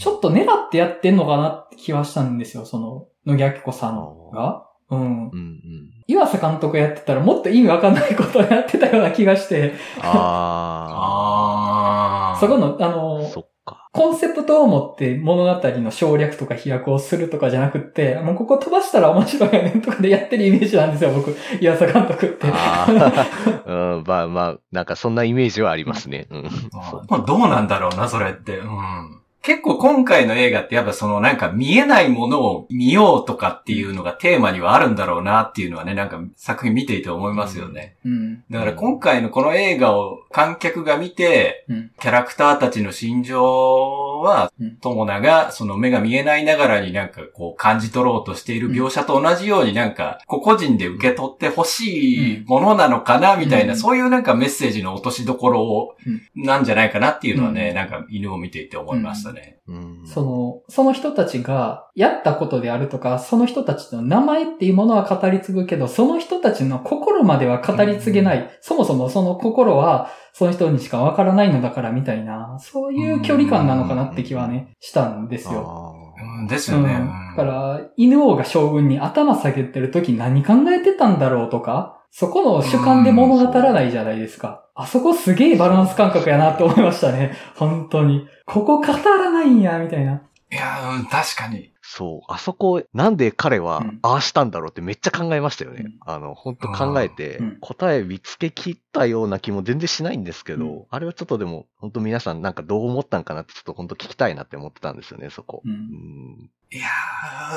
[0.01, 4.67] ちょっと狙ってやってんのかなって気はしたんですよ、その、野木明子さんが。
[4.91, 5.01] うん。
[5.01, 5.61] うんうん。
[6.09, 12.41] 岩佐監督やってたらもっと意味わかんないことをやってたような気がして、ああー。
[12.41, 12.89] そこの、ああ。
[12.89, 13.47] の、そ。
[13.93, 22.47] コンセプトを持って物語の省略とか飛躍をするとかじゃなくって、もうここ飛ばしたら面白いよねとかでやってるイメージなんですよ、僕、岩佐監督って。
[22.47, 23.63] ああ。
[23.67, 26.29] うん、まあまあ、なんかそんなイメージはありますね。
[26.31, 26.49] うん。
[27.11, 28.59] まあどうなんだろうな、それって。
[28.59, 29.20] うん。
[29.43, 37.97] 結構今回の映画ってやっぱそのなんか見えないものを見ようとかっていうのがテーマにはあるんだろうなっていうのはね、なんか作品見ていて思いますよね。
[38.05, 38.45] うん。
[38.51, 41.91] だから今回のこの映画を観客が見て、うん。
[41.99, 55.97] キャラクターたちの心情はうん、友名がその目が見えないながらになんかこう感じ取ろうとしている描写と同じようになんか個々人で受け取ってほしいものなのかなみたいな、うんそういうなんかメッセージの落としどころを、
[56.35, 59.61] なんじゃないかなっていうのはね、うんなんか犬を見ていて思いましたね。
[59.69, 60.03] うん。
[60.07, 68.51] その、その人たちがやったことであるとか、その人たちの名前っていうものは語り継ぐけど、その人たちの心までは語り継げない。
[68.61, 75.95] そもそもその心は、その人にしかわからないのだからみたいな、そういう距離感なのかなって気はね、したんですよ。
[76.41, 76.83] うんですうん。
[76.83, 76.95] よね。
[77.37, 84.67] だから、犬王が将軍に頭下げてる時何考えてたんだろうとか、そこの主観で物語らないじゃないですか。
[84.75, 87.37] あそこすげえバランス感覚やなって思いましたね。
[87.55, 88.27] 本当に。
[88.47, 90.23] ここ語らないんや、みたいな。
[90.53, 91.73] いや、うん、確かに。
[91.93, 92.33] そう。
[92.33, 93.99] あそこ、なんで彼はうん。
[94.03, 95.83] ああしたんだろうってめっちゃ考えましたよね。
[95.85, 95.99] うん。
[96.07, 100.85] あの、本当考えてうん、答え見つけ切ったような気も全然しないんですけど、うん。
[100.89, 105.63] あれはちょっとでも、本当皆さんなんかどう思ったんかなってちょっと本当聞きたいなって思ってたんですよね、そこ。
[105.65, 105.73] うん。
[105.73, 106.51] うん。
[106.73, 106.87] いや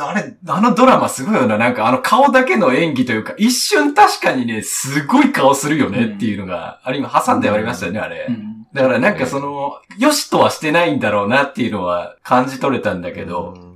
[0.02, 1.60] ー、あれ、あのドラマすごいよな。
[1.60, 8.26] なんかあの顔だけの演技というか、一瞬確かにね、すごい顔するよねっていうのが、あれ今挟んでありましたよね、あれ。
[8.30, 8.54] うん。
[8.74, 13.73] だからなんかその、よしとはしてないんだろうなっていうのは感じ取れたんだけど、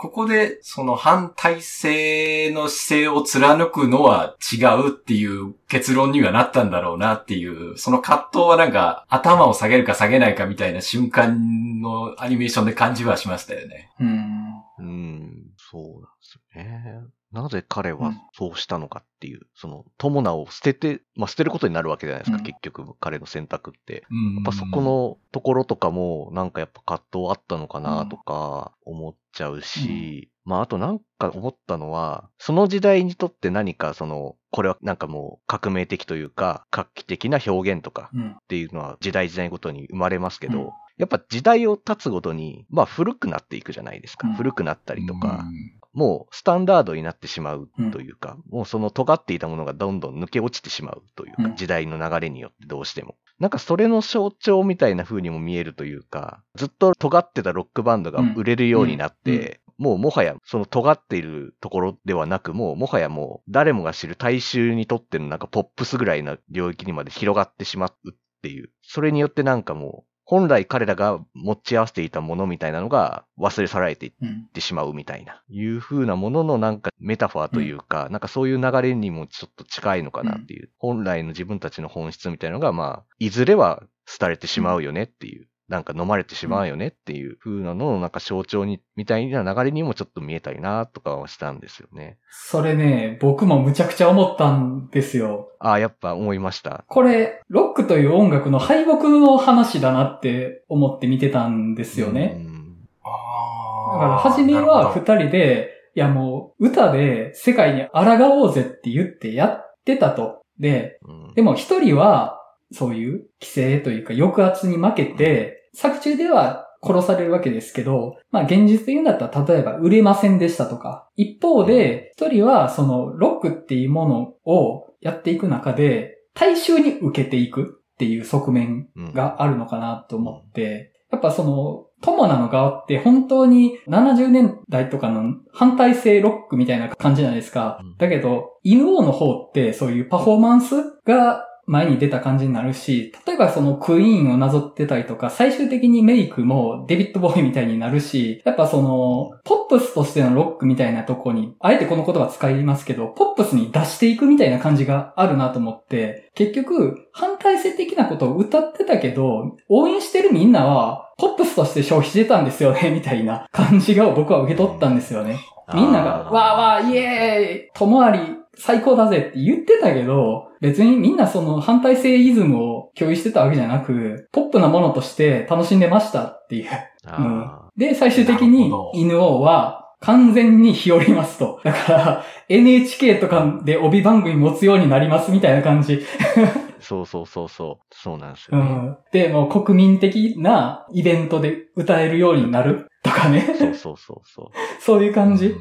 [0.00, 13.90] ここでその反体制の姿勢を貫くのは違うっていう結論にはなったんだろうなっていう、その葛藤はなんか頭を下げるか下げないかみたいな瞬間のアニメーションで感じはしましたよね。
[14.00, 14.54] うん。
[14.78, 16.94] うん、そうなんですよね。
[17.32, 18.20] なぜ彼はうん。
[18.32, 22.42] そうしたのかっていう、その、友名を捨てて、まあ捨てることになるわけじゃないですか、うん。
[22.42, 24.04] 結局、彼の選択って。
[24.10, 38.30] うんやっぱそこのところとかも、なんかやっぱ葛藤あったのかなとか思っちゃうし、まああとなんか思ったのは、その時代にとって何かその、これはなんかもう革命的というか、画期的な表現とかうん。
[38.32, 40.70] っていうのは時代時代ごとに生まれますけど、うん。
[40.96, 44.26] やっぱ時代を経つごとに、まあ古くなっていくじゃないですか。
[44.26, 44.34] うん。
[44.34, 53.16] 古くなったりとか、うんもうスタンダードになってしまうというか、もうその尖っていたものがどんどん抜け落ちてしまうというか、うん時代の流れによってどうしても。
[53.38, 68.70] なんかそれの象徴みたいな風にも見えるというか、ずっと尖ってたロックバンドが売れるようになって、もうもはやその尖っているところではなく、もうもはやもう誰もが知る大衆にとってのなんかポップスぐらいな領域にまで広がってしまうっていう。
[68.82, 74.46] それによってなんかもう本来彼らが持ち合わせていたものみたいなのが忘れ去られていっうん。
[74.52, 85.48] てしまうみたいな、いう風なもののなんかメタファーというか、なんかそういう流れにもちょっと近いのかなっていう、本来の自分たちの本質みたいなのが、まあ、いずれは廃れてしまうよねっていう。
[85.70, 92.18] なんか飲まれてしまうよねっていう風なののなんか象徴に、みたいな流れにもちょっと見えたりなとかはしたんですよね。
[92.28, 95.52] それね、僕もむちゃくちゃ思ったんですよ。
[95.60, 96.84] ああ、やっぱ思いました。
[96.88, 102.34] これ、ロックという音楽の敗北の話だなって思って見てたんですよね。
[102.36, 110.42] うんあだから、初めは二人で、いやもう、歌で世界に抗おうぜって言ってやってたと。
[110.58, 112.38] で、うんでも一人は、
[112.72, 121.08] そういう規制というか抑圧に負けて、作中では殺されるわけですけど、まあ現実で言うんだったら例えば売れませんでしたとか。
[121.16, 137.96] 一方で、一人はそのロックっていうものをやっていく中で、大衆に受けていくっていう側面うんがあるのかなと思って、やっぱその、友なの側って本当に70年代とかの反対性ロックみたいな感じじゃないですかうん。
[137.98, 165.38] だけど、犬王の方ってそういうパフォーマンスが前に出た感じになるし、例えばそのクイーンをなぞってたりとか、最終的にメイクもデビッド・ボーイみたいになるし、やっぱその、ポップスとしてのロックみたいなとこに、あえてこの言葉使いますけど、ポップスに出していくみたいな感じがあるなと思って、結局、反対性的なことを歌ってたけど、応援してるみんなは、ポップスとして消費してたんですよね、みたいな感じが僕は受け取ったんですよね。
[165.74, 168.20] みんなが、わーわー、イエーイ、ともあり、
[168.56, 176.68] 最高だぜって言ってたけど、別にみんなその反対性イズムを共有してたわけじゃなく、ポップなものとして楽しんでましたっていう。
[177.06, 181.60] あで、最終的なに犬王は完全に日和りますと。
[181.64, 185.94] だから、NHK とかで帯番組持つようになりますみたいな感じ。
[185.94, 187.94] ーそうそうそうそう。
[187.94, 188.70] そうなんですうよね。
[188.70, 188.98] ん。
[189.12, 193.40] で、もう国民的なイベントで歌えるようになるとかね。
[193.58, 195.46] そうそうそうそ そういう感じ。
[195.46, 195.56] うんう。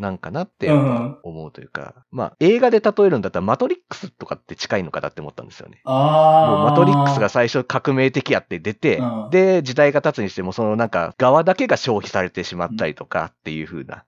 [0.00, 0.70] なんかなって。
[0.70, 5.82] 思うというか、まあ映画で例えるんだったらマトリックスとかって近いのかなって思ったんですよね。
[5.84, 6.50] ああ。
[6.50, 14.04] もうマトリックスが最初革命的やって出て、うんで、時代が経つにしても、そのなんか側だけが消費されてしまったりとかっていう風な。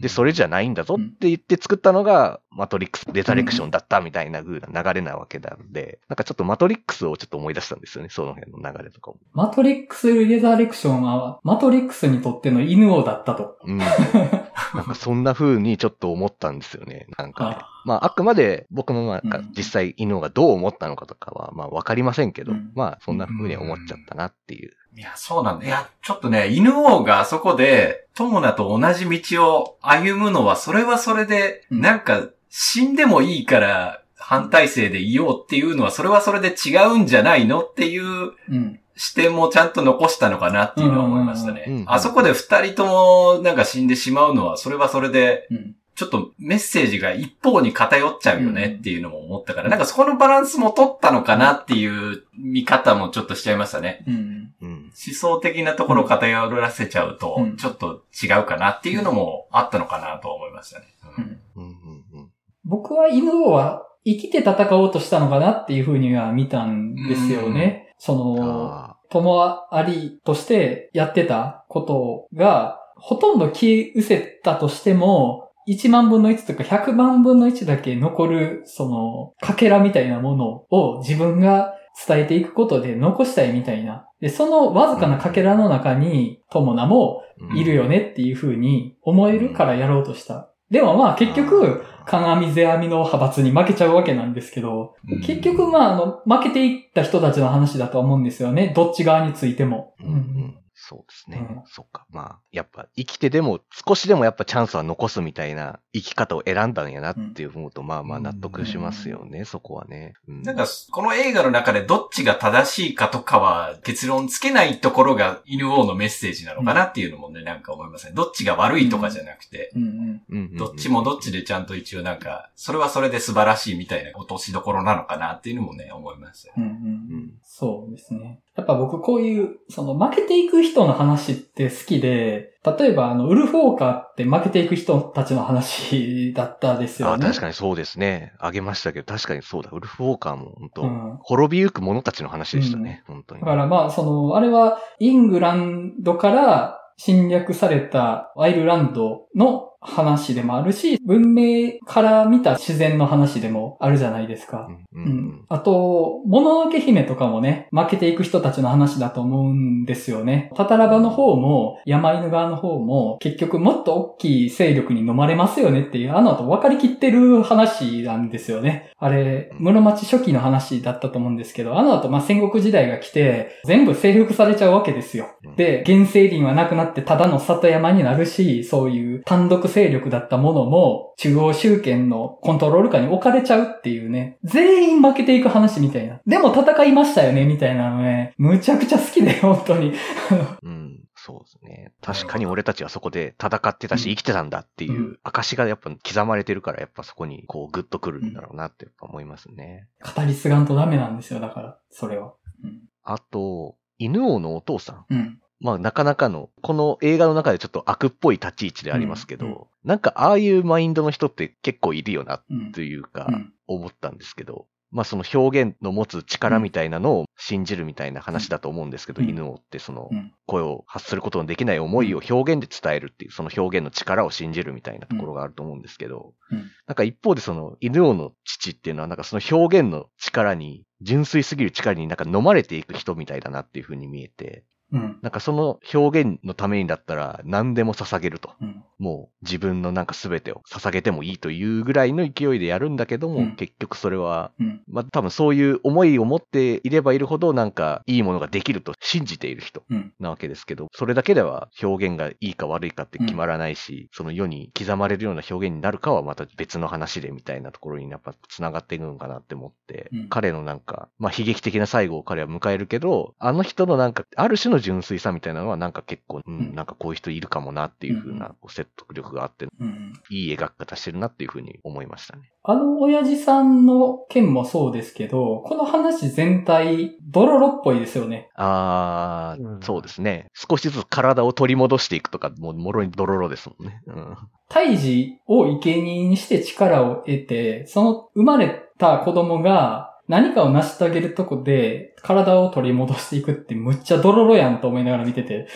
[0.00, 9.18] で、それじゃないんだぞって言って作ったのが、マトリックス・レザレクションだったみたいな風な流れなわけなんで、なんかちょっとマトリックスをちょっと思い出したんですよね、その辺の流れとかも。
[9.32, 13.58] マトリックス・レザレクションは、マトリックスにとっての犬王だったと。
[13.64, 13.78] うん。
[14.74, 17.56] なんかそんな風にちょっと思ったんですよね、なんかね。
[17.84, 24.72] まあ、あくまで僕もなんかうん実際犬がどう思ったのかとかは、まあわかりませんけど、うんまあそんな風に思っちゃったなっていう。
[24.98, 25.64] いや、そうなんだ。
[25.64, 38.80] いや、ちょっとね、犬王があそこで、友ナと同じ道を歩むのは、それはそれで、うんなんか、死んでもいいから、反体制でいようっていうのは、それはそれで違うんじゃないのっていううん。
[38.96, 41.76] 視点もちゃんと残したのかなっていうのは思いましたうんうんうん。
[41.78, 45.76] ねあそこで二人ともなんか死んでしまうのは、それはそれで、うん。
[45.98, 54.04] ちょっとメッセージが一方に偏っちゃうよねっていうのも思ったから、なんかそこのバランスも取ったのかなっていう見方もちょっとしちゃいましたね。
[54.06, 54.54] うん。
[54.62, 54.92] うん。
[55.06, 60.86] 思想的なところを偏らせちゃうとうん、ちょっと違うかなっていうのもあったのかなと思いましたね。
[61.16, 62.30] ううんんうんうんうん
[62.64, 67.94] 僕は犬王は生きて戦おうとしたのかなっていうふうには見たんですよね。
[67.98, 81.74] その、あ友ありとしてやってたことが、ほとんど消え失せたとしても、1万分の1とか100万分の1だけ残る、その、かけらみたいなものを自分が
[82.06, 84.06] 伝えていくことで残したいみたいな。
[84.20, 90.50] で、そのわずかなかけらの中に、友名もーいるよねっていう風に思えるからやろうとした。
[90.70, 98.72] でもまあ結局、、カンアミゼアミの派閥に負けちゃうわけなんですけど、うん結局まああの、負けていった人たちの話だと思うんですよね。
[98.74, 99.94] どっち側についても。
[100.00, 100.54] うんうん
[100.88, 101.46] そうですね。
[101.50, 102.06] うんそっか。
[102.10, 110.14] まあ、やっぱ生きてでも少しでもやっぱチャンスは残すみたいな生き方を選んだんやなって思うと、まあまあ納得しますよね、そこはね。
[110.26, 118.12] うんなんか、この映画の中でどっちが正しいかとかは結論つけないところが犬王のメッセージなのかなっていうのもね、なんか思いますね。
[118.14, 119.88] どっちが悪いとかじゃなくて、うんうん。
[119.90, 126.70] うんうんうんどっちもどっちでちゃんと一応なんか、それはそれで素晴らしいみたいな落としどころなのかなっていうのもね、思いましたようんうんう
[127.16, 128.40] んそうですね。
[128.58, 137.24] やっぱ僕こういう、その負けていく人の話って好きで、例えばあの、ウルフォーカーって負けていく人たちの話だったですよあね。
[137.24, 138.32] 確かにそうですね。
[138.40, 139.70] あげましたけど、確かにそうだ。
[139.70, 143.04] ウルフ・ウォーカーも本当、うん滅びゆく者たちの話でしたね。
[143.06, 143.42] 本当に。
[143.42, 154.68] だからまあ、その、あれはイングランドから侵略されたアイルランドの話でもあるし、文明から見た自然の話でもあるじゃないですか。
[154.92, 155.44] ううんん。
[155.48, 160.50] あと、もののけ姫とかもね、負けていく人たちの話だと思うんですよね。
[160.54, 168.90] タタラバの方も、山犬側の方も、結局もっと大きい勢力に飲まれますよねっていう、あの後分かりきってる話なんですよね。
[168.98, 175.28] あれ、室町初期の話だったと思うんですけど、あの後、まあ、戦国時代が来て、全部征服されちゃうわけですよ。
[175.56, 186.20] で、原生林はなくなってただの里山になるし、そういう単独勢力だったものも、中央集権のコントロール下に置かれちゃうっていうね、全員負けていく話みたいな。
[186.26, 189.92] でも戦いましたよね、みたいなのね、むちゃくちゃ好きで、本当に。
[190.62, 191.04] うん。
[191.14, 191.92] そうですね。
[192.00, 199.88] 確かに俺たちはそこで戦ってたしうん生きてたんだっていううん証がやっぱ刻まれてるから、やっぱそこにこうグッとくるんだろうなってやっぱ思いますね。
[200.16, 202.34] 語り継がんとダメなんですよ、だから、それは。
[202.62, 202.82] うん。
[203.02, 205.04] あと、犬王のお父さん。
[205.10, 205.40] うん。
[205.60, 209.58] まあなかなかの、この映画の中でちょっと悪っぽい立ち位置でありますけど、うんうん。
[209.84, 213.52] なんかああいうマインドの人って結構いるよなうんというか、うん。
[213.66, 219.28] 思ったんですけど、まあその表現の持つ力みたいなのを信じるみたいな話だと思うんですけど、うん。
[219.28, 220.32] 犬王ってそのうん。
[220.46, 226.70] 声を発することのできない思いを表現で伝えるっていう、その表現の力を信じるみたいなところがあると思うんですけど、うん。
[226.86, 235.18] なんか一方でその犬王の父っていうのはなんかその表現の力に、純粋すぎる力になんか飲まれていく人みたいだなっていう風に見えて、うん。
[235.22, 238.52] なんかその表現のためにだったら何でも捧げると。
[238.60, 238.84] うん。
[238.98, 244.82] もう自分のなんか全てを捧げてもいいというぐらいの勢いでやるんだけども、うん結局それは、うん。
[244.88, 250.12] まあ多分そういう思いを持っていればいるほどなんかいいものができると信じている人うん。
[250.18, 270.12] なわけですけど、それだけでは表現がいいか悪いかって決まらないし、その世に刻まれるような表現になるかはまた別の話でみたいなところにやっぱ繋がっていくのかなって思って、うん彼のなんか、まあ悲劇的な最後を彼は迎えるけど、あの人のなんか、ある種の純粋さみたいなのはなんか結構、うん、うんなんかこういう人いるかもなっていう風うんなこう説得力があって、うん。
[270.30, 272.50] いい描き方してるなっていう風に思いましたね。
[272.62, 278.50] あの親父さんの件もそうですけど、この話全体、ドロロっぽいですよね。
[278.56, 280.48] あー、うんそうですね。
[280.54, 284.02] 少しずつ体を取り戻していくとか、もうもろにドロロですもんね。
[284.06, 284.36] うん。
[284.68, 295.68] 胎児を生贄にして力を得て、その生まれた子供が何かを成し遂げるとこで体を取り戻していくってむっちゃドロロやんと思いながら見てて。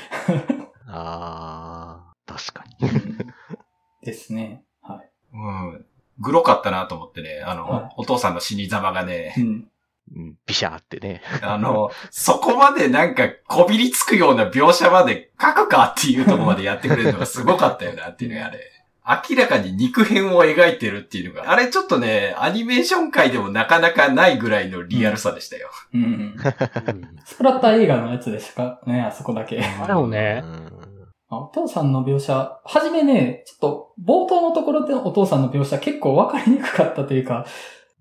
[0.87, 2.91] あー、確かに。
[4.03, 4.63] ですね。
[4.83, 5.11] はい。
[5.33, 5.87] うん。
[6.19, 9.69] グロかったなと思ってね、あの、はいお父さんの死に様がねう、ん。
[10.15, 11.23] うん、ビシャーってね。
[11.41, 18.59] あの、そこまでなんかこびりつくような描写まで書くかっていうところまでやってくれるのがすごかったよなっていうね、あれ。
[19.05, 25.69] 明らかに肉片を描いてるっていうのが、あれちょっとね、アニメーション界でもなかなかないぐらいのリアルさでしたよ。
[25.93, 26.03] うん。
[26.03, 26.37] うん
[27.25, 28.81] スプラッター映画のやつでしか？
[28.87, 29.61] ね、あそこだけ。
[29.61, 30.45] あれもね
[31.29, 37.47] お父さんの描写、はじめね、ちょっと冒頭のところでのお父さんの描写結構わかりにくかったというか、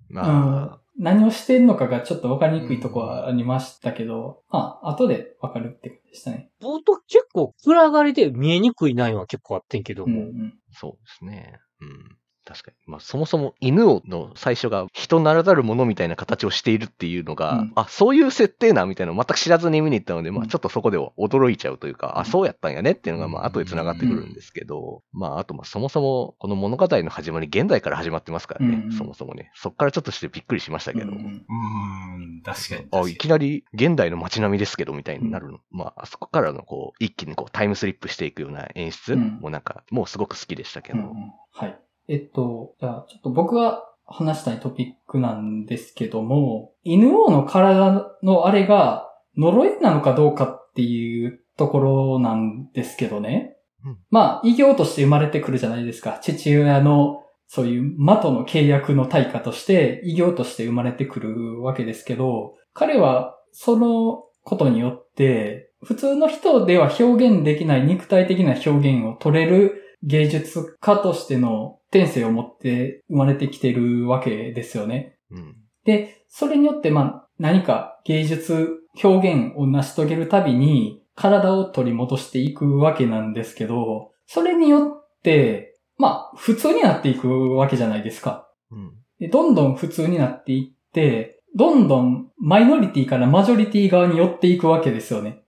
[0.09, 6.49] まあ、何をしてんのかがちょっとわかりにくいとこはありましたけど、まあ、後でわかるってことでしたね。
[6.61, 10.21] 冒頭結構暗がりで見えにくい内容は結構あってんけども。
[10.21, 10.53] うんうん。
[10.71, 11.59] そうですね。
[11.79, 12.17] うん。
[12.51, 12.77] 確かに。
[12.85, 29.51] まあ、そもそも犬をの最初が人ならざるものみたいな形をしているっていうのが、うんあ、そういう設定なみたいなのを全く知らずに見に行ったので、まあ、うんちょっとそこでは驚いちゃうというか、うんあ、そうやったんやねっていうのが、まあ、後で繋がってくるんですけど、まあ、あと、まあ、そもそも、この物語の始まり、現代から始まってますからね、うんそもそもね。
[29.55, 33.09] そっからちょっとしてびっくりしましたけど、うんうん確かに確あ。
[33.09, 35.59] いきなり現代の街並みですけど、みたいになるの。
[35.71, 41.79] まあ、あそこからのこう、一気にこう、タイムスリップしていくような演出うんもなんか、もうすごく好きでしたけど、うんうんはい。
[42.11, 53.55] えっと、じゃあ、ちょっと僕が話したいトピックなんですけども、犬王の体のあれが呪いなのかどうかっていうところなんですけどね。
[53.85, 56.19] うんまあ、異形として生まれてくるじゃないですか。
[56.21, 75.17] 父親のそういう魔との契約の対価として異形として生まれてくるわけですけど、彼はそのことによって、普通の人では表現できない肉体的な表現を取れる芸術家としての天性を持って生まれてきてるわけですよね。
[75.29, 75.55] うん。
[75.85, 88.49] で、それによってまあ何か芸術表現を成し遂げるたびに体を取り戻していくわけなんですけど、それによって、まあ普通になっていくわけじゃないですか。
[88.71, 88.93] うん。
[89.19, 95.40] でどんどん普通になっていって、どんどんマイノリティからマジョリティ側に寄っていくわけですよね。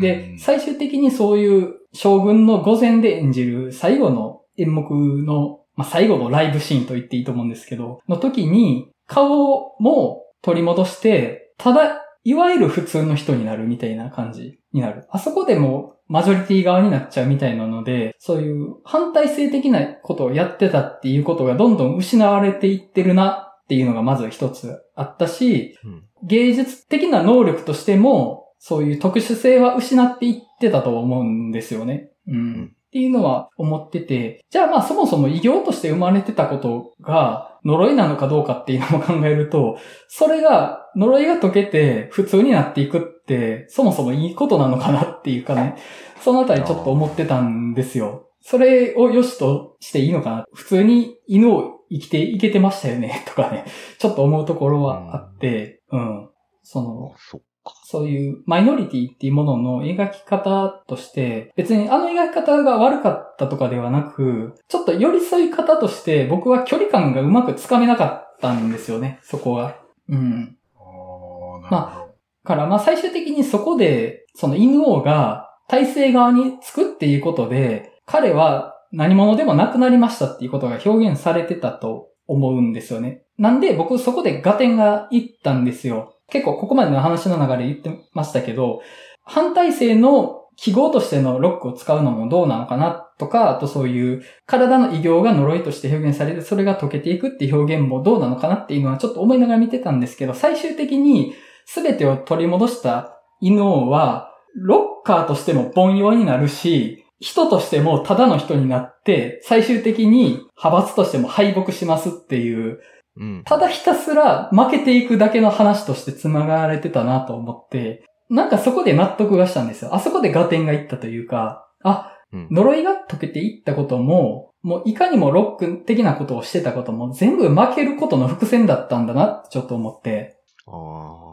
[0.00, 4.90] で、最終的にそういう将軍の御前で演じる最後の演目
[5.22, 15.06] の、まあ、最後のライブシーンと言っていいと思うんですけど、の時に顔も取り戻して、ただいわゆる普通の人になるみたいな感じになる。
[15.10, 32.10] あそこでもマジョリティ側になっちゃうみたいなので、そういう反対性的なことをやってたっていうことがどんどん失われていってるなっていうのがまず一つあったし、うん芸術的な能力としても、そういう特殊性は失っていってたと思うんですよね。
[32.26, 32.36] うん。
[32.36, 39.78] んっていうのは思ってて、じゃあまあそもそも異形として生まれてたことが呪いなのかどうかっていうのも考えると、
[40.08, 45.76] それが呪いが解けて普通になっていくって、そもそもいいことなのかなっていうかね、
[46.22, 48.30] そのあたりちょっと思ってたんですよ。
[48.40, 53.66] それを良しとしていいのかな普通に犬を生きていけてましたよねとかね、
[53.98, 56.30] ちょっと思うところはあって、うん。
[56.62, 57.42] その、そ。
[57.84, 69.76] そういうマイノリティっていうものの描き方として、別にあの描き方が悪かったとかではなく、ちょっと寄り添い方として僕は距離感がうまくつかめなかったんですよね、そこは。
[70.08, 70.56] うん。
[70.76, 72.08] おーなるほど。
[72.44, 83.22] から、まあ最終的にそこで、その犬王が体制側につくっていうことで、彼は何者でもなくなりましたっていうことが表現されてたと思うんですよね。
[83.36, 86.14] なんで僕そこで合点がいったんですよ。
[86.30, 88.82] 結構ここまでの話の流れ言ってましたけど、
[89.24, 112.80] 反体制の記号としてのロックを使うのもどうなのかなとか、あとそういう体の異形が呪いとして表現されて、それが解けていくっていう表現もどうなのかなっていうのはちょっと思いながら見てたんですけど、最終的にすべてを取り戻した犬王は、ロッカーとしても凡庸になるし、人としてもただの人になって、最終的に派閥としても敗北しますっていう、
[113.18, 113.42] うん。
[113.44, 119.94] ただひたすら負けていくだけの話として繋がれてたなと思って、なんかそこで納得がしたんですよ。
[119.94, 131.28] あそこで合点がいったというか、あ、うん呪いが解けていったことも、もういかにもロック的なことをしてたことも全部負けることの伏線だったんだなってちょっと思って、ああ。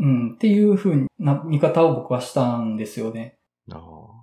[0.00, 3.36] うん、っていう風な見方を僕はしたんですよね。
[3.66, 4.17] なあ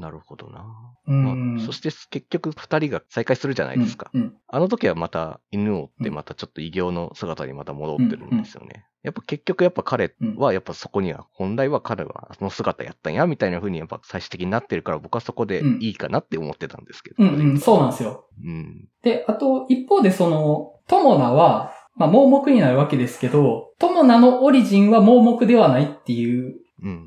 [0.00, 0.66] なるほどな。
[1.06, 1.56] うん。
[1.56, 4.10] まあ、そして結局二人が再会するじゃないですか。
[4.12, 4.34] うん。
[4.48, 8.86] あの時はまた犬王ってまたちょっと異形の姿にまた戻ってるんですよね。
[9.02, 17.24] やっぱ結局やっぱ彼はやっぱそこには、本来は彼はその姿やったんやみたいな風にやっぱ最終的になってるから僕はそこでいいかなって思ってたんですけど。
[17.24, 18.26] うん、うん、そうなんですよ。
[18.44, 18.88] うん。
[19.02, 26.56] で、あと、一方でその、友名は、まあ、盲目になるわけですけど、友名のオリジンは盲目ではないっていううん。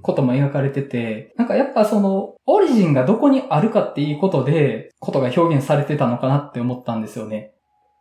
[0.02, 7.54] ことも描かれてて、なんかやっぱその、オリジンがどこにあるかっていうことで、ことが表現されてたのかなって思ったんですよね。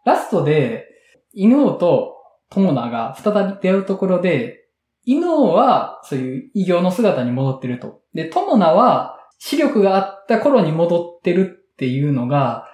[0.05, 0.87] ラストで、
[1.33, 2.17] 犬王と
[2.51, 4.59] 友名が再び出会うところで、
[5.05, 8.01] 犬王はそういう異形の姿に戻ってると。
[8.15, 12.69] で、友名は視力があった頃に戻ってるっていうのが、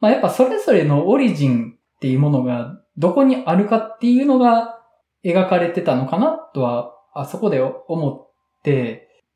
[0.00, 4.78] まあやっぱそれぞれのオリジンっていうものがどこにあるかっていうのが
[5.24, 8.33] 描かれてたのかなとは、あそこで思って、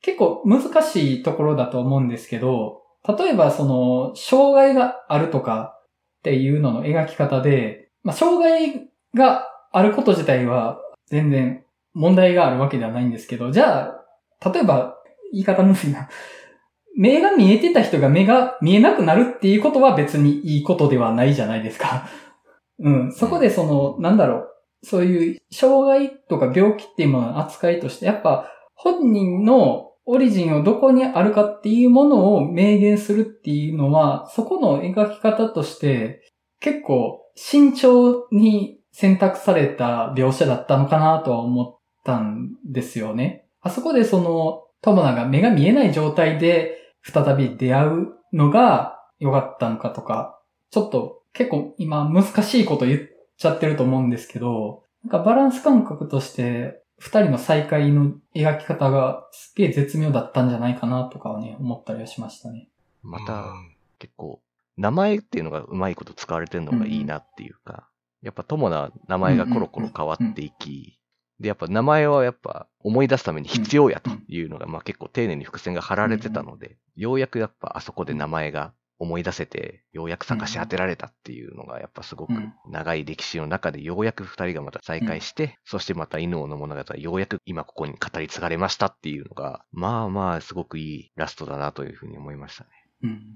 [0.01, 5.79] 結構難しいところだと思うんですけど、例えばその、障害があるとか
[6.18, 11.64] っていうのの描き方で、まあ、障害があること自体は全然
[11.95, 13.95] 問題があるわけではないんですけど、じゃ
[14.43, 14.97] あ、例えば、
[15.33, 16.09] 言い方むずいな。
[16.97, 22.09] 目が見えてた人が目が見えなくなるっていうことは別にいいことではないじゃないですか。
[22.81, 23.12] うん。
[23.12, 24.55] そこでその、なんだろう。
[24.85, 28.47] そういう障害とか病気っていうものの扱いとして、やっぱ
[28.81, 36.22] 本人のオリジンをどこにあるかっていうものを明言するっていうのは、そこの描き方として
[36.61, 43.47] 結構慎重に選択された描写だったのかなとは思ったんですよね。
[43.61, 53.01] あそこでその、友名が目が見えない状態で再び出会うのが良かったのかとか、ちょっと結構今難しいこと言っ
[53.37, 62.68] ちゃってると思うんですけど、なんかバランス感覚として二人の再会の描き方がすっげえ絶妙だったんじゃないかなとかはね、思ったりはしましたね。
[63.03, 63.46] また、
[63.99, 64.40] 結構、
[64.76, 67.88] 名前っていうのがうまいこと使われてるのがいいなっていうか、
[68.22, 70.99] やっぱ友な名前がコロコロ変わっていき、
[71.38, 92.70] で、やっぱ名前はやっぱ思い出すために必要やというのが、まあ結構丁寧に伏線が張られてたので、ようやくやっぱあそこで名前が思い出せて、ようやく探し当てられたっていうのが、やっぱすごくうん長い歴史の中でようやく二人がまた再会して、そしてまた犬王の物語がようやく今ここに語り継がれましたっていうのが、まあまあすごくいいラストだなというふうに思いましたね。
[93.05, 93.11] うん。
[93.11, 93.28] うん。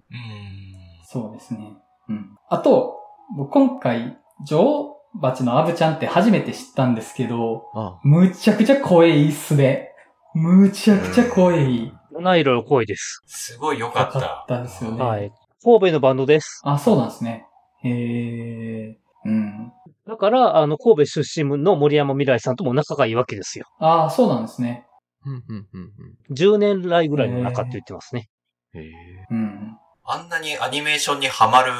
[1.06, 1.76] そうですね。
[2.08, 2.36] うん。
[2.48, 2.96] あと、
[3.36, 9.90] 僕今回、女王蜂のアブちゃんって初めて知ったんですけど、あむちゃくちゃ声いいっすね。
[10.34, 11.92] むちゃくちゃ声いい。
[12.12, 13.22] 七色濃いです。
[13.26, 14.18] すごい良かった。
[14.18, 15.32] 良かったですよねはい。
[15.64, 16.60] 神戸のバンドです。
[16.64, 17.46] あ、そうなんですね。
[17.84, 18.98] へえ。
[19.24, 19.72] うん。
[20.06, 23.66] だから、あの、神戸出身の森山未来さんとも仲がいいわけですよ。
[23.78, 24.86] ああ、そうなんですね。
[25.24, 25.92] うんうんうん
[26.34, 28.28] 10年来ぐらいの仲って言ってますね。
[28.74, 28.80] うん。
[28.80, 28.90] へえ。
[29.30, 29.78] うん。
[30.04, 31.72] あんなにアニメーションにハマる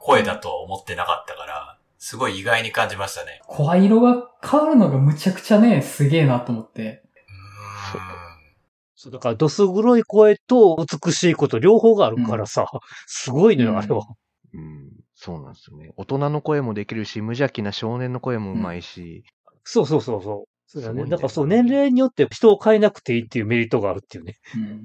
[0.00, 3.40] 声だとは思ってなかったから、すごい意外に感じましたね。
[3.46, 7.02] 声色が変わるのがむちゃくちゃね、すげえなと思って。
[7.94, 8.23] うーん
[9.04, 12.66] そう、だから、どす黒い声と美しいこと両方があるからさ、
[13.06, 14.06] すごいのよ、あれは。
[14.54, 14.92] うん。
[15.14, 15.92] そうなんですよね。
[15.96, 19.24] 大人の声もできるし、無邪気な少年の声もうまいし。
[19.62, 20.48] そうそうそうそう。
[20.66, 21.04] そうだね。
[21.04, 24.36] だからそう、年齢によって人を変えなくていいっていうメリットがあるっていうね。
[24.54, 24.62] うん。
[24.62, 24.78] うん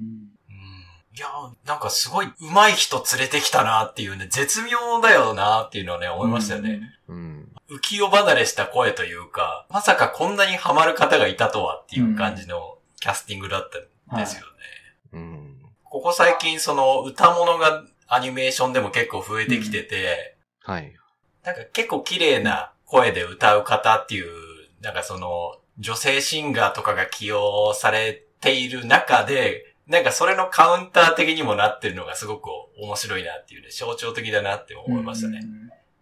[1.12, 1.26] いや、
[1.66, 6.82] なんかすごい上手い人連れてきたなっていうね、絶妙だよなっていうのはね、思いましたよね。
[7.08, 7.48] うん。
[7.68, 13.82] 浮世離れした声というか、まさかこんなにハマる方がいたとはっていう感じのキャスティングだったん
[14.16, 14.46] ですよね。
[15.12, 15.56] うん。
[15.84, 20.92] ここ最近その歌物がアニメーションでも結構増えてきてて、はい。
[21.44, 24.28] なんか結構綺麗な声で歌う方っていう、
[24.80, 32.48] なんかその女性シンガーとかが起用されている中で、なんかそれのカウンター的にもなってるのがすごく
[32.80, 35.40] 面白いなっていうね、象徴的だなって思いましたね。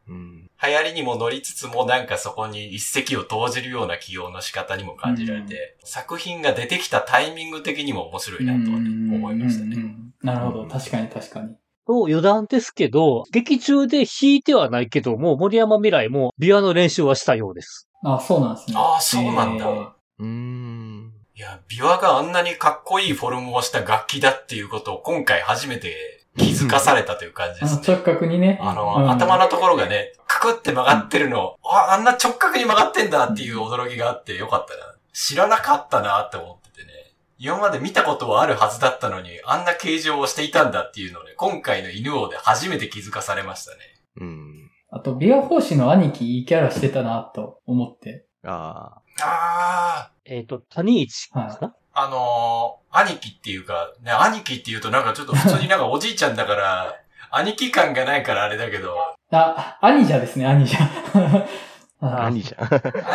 [0.08, 0.47] うん。
[0.60, 9.76] 流行りにも乗りつつもなんかそこに一石を投じるような起用の仕方にも感じられて、作品が出てきたタイミング的にも面白いなとはね、思いましたね。
[9.76, 10.66] うんうんうんなるほど。
[10.66, 11.54] 確かに確かに。
[11.86, 17.88] と余談ですけど、劇中で弾いてはないけども、森山未来もビワの練習はしたようです。
[18.02, 18.76] あそうなんですね。
[18.76, 19.64] ああ、そうなんだ。
[19.64, 19.88] えー
[20.20, 21.12] うーん。
[21.34, 27.82] いや、ビワがあんなにかっこいいフォルムをした楽器だっていうことを今回初めて気づかされたという感じですね。
[27.86, 28.58] 直角にね。
[28.60, 34.94] あの、うん頭のところがね、カクって曲がってるの、あ、あんな直角に曲がってんだっていう驚きがあってよかったな。
[35.12, 36.92] 知らなかったなって思っててね。
[37.38, 43.78] 今まで見たことはあるはずだったのに、あんな形状をしていたんだっていうのをね、今回の犬王で初めて気づかされましたね。
[44.20, 44.70] うん。
[44.90, 48.26] あと、ビア法師の兄貴いいキャラしてたなと思って。
[48.44, 56.94] ああえっ、と、谷一かな、あ、あのー兄貴っていうか、ね、兄貴っていうとなんかちょっと普通になんかおじいちゃんだから、
[57.30, 58.94] 兄貴感がないからあれだけど、
[59.30, 60.78] あ、兄者ですね、兄者。
[62.00, 62.06] あ。
[62.06, 62.68] あ兄じゃん。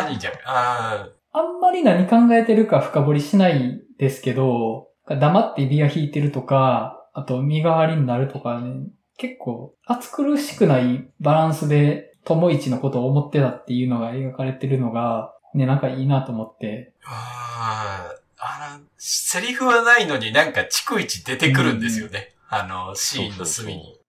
[0.06, 0.34] 兄じゃん。
[0.44, 16.92] ああんまり何考えてるか深掘りしないですけど、黙ってビア弾いてるとか、あと身代わりになるとかね、結構暑苦しくないバランスで友一のことを思ってたっていうのが描かれてるのが、ね、なんかいいなと思って。
[17.04, 22.34] あーあの、セリフはないのになんか逐一出てくるんですよね。
[22.48, 24.00] あの、シーンの隅に。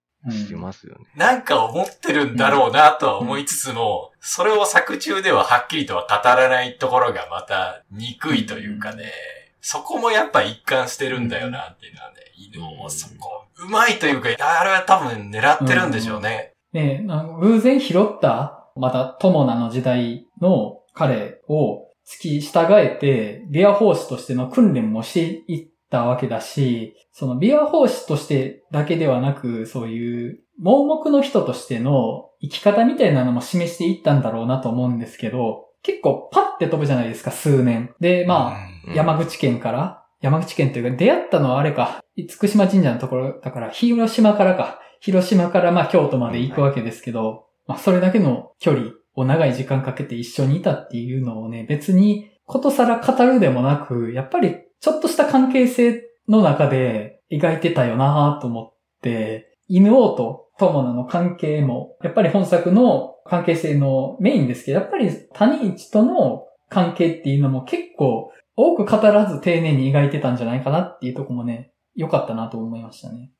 [0.52, 1.06] うますよね。
[1.14, 9.12] なんか思ってるんだろうなとは思いつつも、それを作中でははっきりとは語らないところがまた憎いというかね、
[9.60, 16.52] そこもやっぱ一貫してるんだよなっていうのはね、犬もそこ、うまいというか、あれは多分狙ってるんでしょうね。
[16.72, 37.92] ね、なんか偶然拾った、また友名の時代の彼を付き従えて、ビア法師としての訓練もしていったわけだし、そのビア法師としてだけではなく、そういう盲目の人としての生き方みたいなのも示していったんだろうなと思うんですけど、結構パッて飛ぶじゃないですか、数年。
[38.00, 73.30] で、まあ、山口県から、山口県というか出会ったのはあれか、厳島神社のところだから、広島からか、広島からまあ京都まで行くわけですけど、まあそれだけの距離を長い時間かけて一緒にいたっていうのをね、別にことさら語るでもなく、やっぱりちょっとした関係性の中で描いてたよなと思って、犬王と友名の関係も、やっぱり本作の関係性のメインですけど、やっぱり谷一との関係っていうのも結構多く語らず丁寧に描いてたんじゃないかなっていうとこもね、良かったなと思いましたね。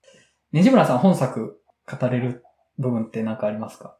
[0.52, 2.42] ねじむらさん本作語れる
[2.78, 3.96] 部分って何かありますか？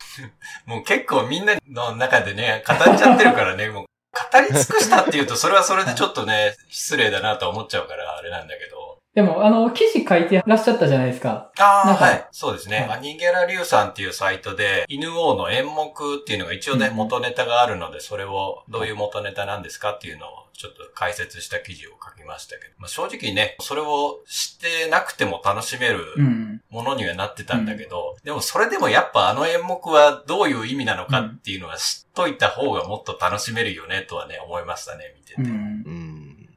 [0.67, 8.86] もう結構みんなの中でね、語っちゃってるからね、 もう語り尽くしたっていうと、それはそれでちょっとね、失礼だなと思っちゃうから、あれなんだけど。
[9.17, 11.51] でも、あの、記事書いてらっしゃったじゃないですか。
[11.59, 12.29] ああ、はい。
[12.33, 12.81] そうですね。
[12.81, 26.61] はいアニギャラリュウさんっていうサイトで、犬王の演目っていうのが一応ね、うん元ネタがあるので、それをどういう元ネタなんですかっていうのをちょっと解説した記事を書きましたけど、まあ、正直ね、それを知ってなくても楽しめるうん。
[26.69, 35.41] ものにはなってたんだけど、でもそれでもやっぱあの演目はどういう意味なのかっていうのは知っといた方がもっと楽しめるよねとはね、思いましたね、見てて。
[35.41, 36.16] うん。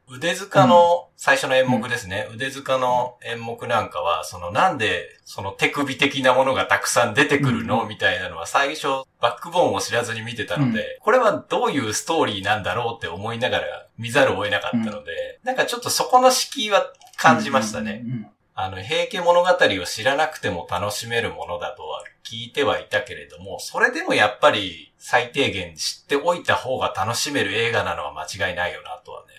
[0.09, 0.17] うん。
[0.17, 2.27] 腕塚の最初の演目ですね。
[2.33, 8.87] 腕塚の演目なんかは、そのなんでその手首的なものがたくさん出てくるの、うんみたいなのは最初
[9.21, 18.03] バックボーンを知らずに見てたので、これはどういうストーリーなんだろうって思いながら見ざるを得なかったので、なんかちょっとそこの敷居は感じましたね。
[18.05, 18.27] うん。
[18.61, 29.27] あの、平家物語を知らなくても楽しめるものだとは聞いてはいたけれども、それでもやっぱり最低限知っておいた方が楽しめる映画なのは間違いないよなとはね、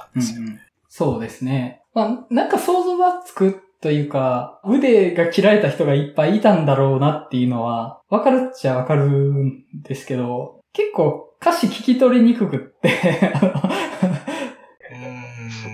[0.00, 0.46] ったんですよね。
[0.46, 1.82] うんうんそうですね。
[1.94, 13.32] まあ、なんか想像はつくというか、腕が切られた人がいっぱいいたんだろうなっていうのは、わかるっちゃわかるんですけど、結構歌詞聞き取りにくくって、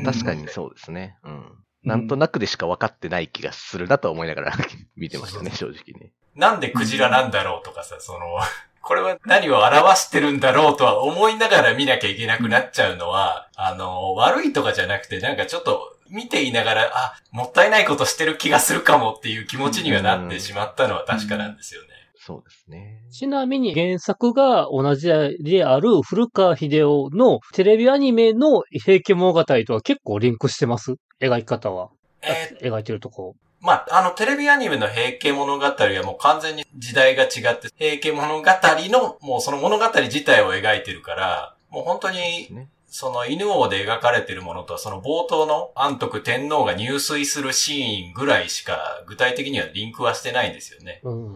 [0.04, 1.16] 確かにそうですね。
[1.24, 1.44] うん。
[1.84, 4.52] なんとなくでしか分かってない気がするなと思いながら
[4.96, 6.12] 見てましたね、正直ね。
[6.34, 8.38] なんでクジラなんだろうとかさ、その、
[8.86, 21.88] これは何を表してるんだろうとは思いながら見なきゃいけなくなっちゃうのは、あの、悪いとかじゃなくて、なんかちょっと見ていながら、あ、もったいないことしてる気がするかもっていう気持ちにはなってしまったのは確かなんですよね。
[22.26, 23.00] そうですね。
[23.10, 25.08] ちなみに原作が同じ
[25.40, 30.94] である古川秀夫のテレビアニメの平家物語とは結構リンクしてます？
[31.20, 31.90] 描き方は。
[32.22, 33.34] え描いてるとこ。
[33.64, 51.00] まあ、あの、テレビアニメの平家物語はもう完全に時代が違って、平家物語の、もうその物語自体を描いてるから、もう本当に、ねその犬王で描かれてるものとは、その冒頭の安徳天皇が入水するシーンぐらいしか、具体的にはリンクはしてないんですよね。
[51.02, 51.34] うん。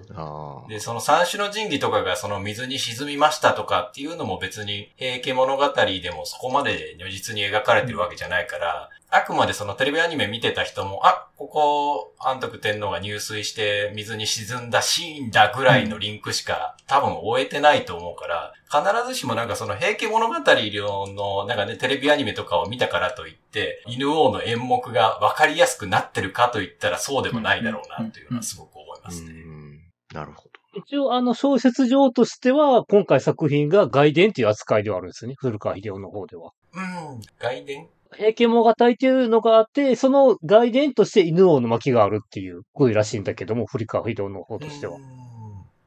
[0.69, 29.31] で、その三種の神器とかがその水に沈みましたとかっていうのも別に平家物語でもそこまで如実に描かれてるわけじゃないから、あくまでそのテレビアニメ見てた人も、あ、ここ安徳天皇が入水して水に沈んだシーンだぐらいのリンクしか多分終えてないと思うから、必ずしもなんかその平家物語のなんかね、テレビアニメとかを見たからといって、犬王の演目が分かりやすくなってるかといったらそうでもないだろうなというのはすごく思いますね。
[29.31, 29.81] うん。
[30.13, 30.51] なるほど。
[30.75, 35.35] 一応、あの、小説上としては、今回作品が外伝っていう扱いではあるんですよね。
[35.39, 36.53] 古川秀夫の方では。
[36.75, 37.89] うん、外伝？
[38.17, 45.01] 平家物語っていうのがあって、その外伝として犬王の巻があるっていう声らしいんだけども、古川秀夫の方としてはう。
[45.01, 45.29] ん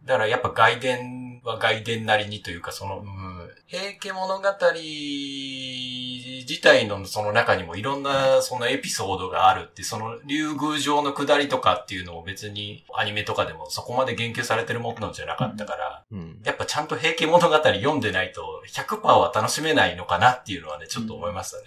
[0.06, 4.44] だからやっぱ外伝は外伝なりにというか、その、うん、平家物語
[6.44, 16.40] 自体のその中にもいろんなそのエピソードがあるって、その竜宮城の下りとかっていうのも別にアニメとかでもそこまで言及されてるものじゃなかったから、うん。
[16.44, 21.64] やっぱちゃんと平家物語読んでないと100%は楽しめないのかなっていうのはね、ちょっと思いましたね。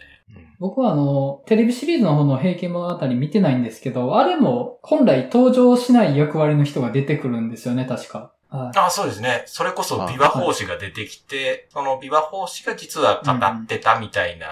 [0.61, 8.33] 僕はあの、テレビシリーズの方の平家物語見てないんですけど、あれも本来登場しない役割の人が出てくるんですよね、確か。
[8.49, 9.43] はいあそうですね。
[9.47, 14.47] それこそビワ法師が出てきて、そのビワ法師が実は語ってたみたいな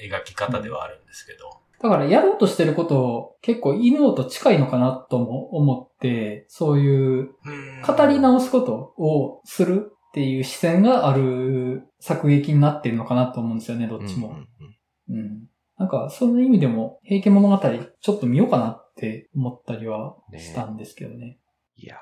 [0.00, 1.58] 描き方ではあるんですけど。
[1.82, 14.28] だからやろうとしてることを結構犬王と近いのかなとも思って、そういううん語り直すことをするっていう視線がある作劇になってるのかなと思うんですよね、どっちも。
[14.28, 14.77] うんうんうん
[15.10, 15.48] うん。
[15.78, 21.38] なんか、その意味でも、平家物語、ちょっと見ようかなって思ったりはしたんですけどね。
[21.76, 21.96] いや、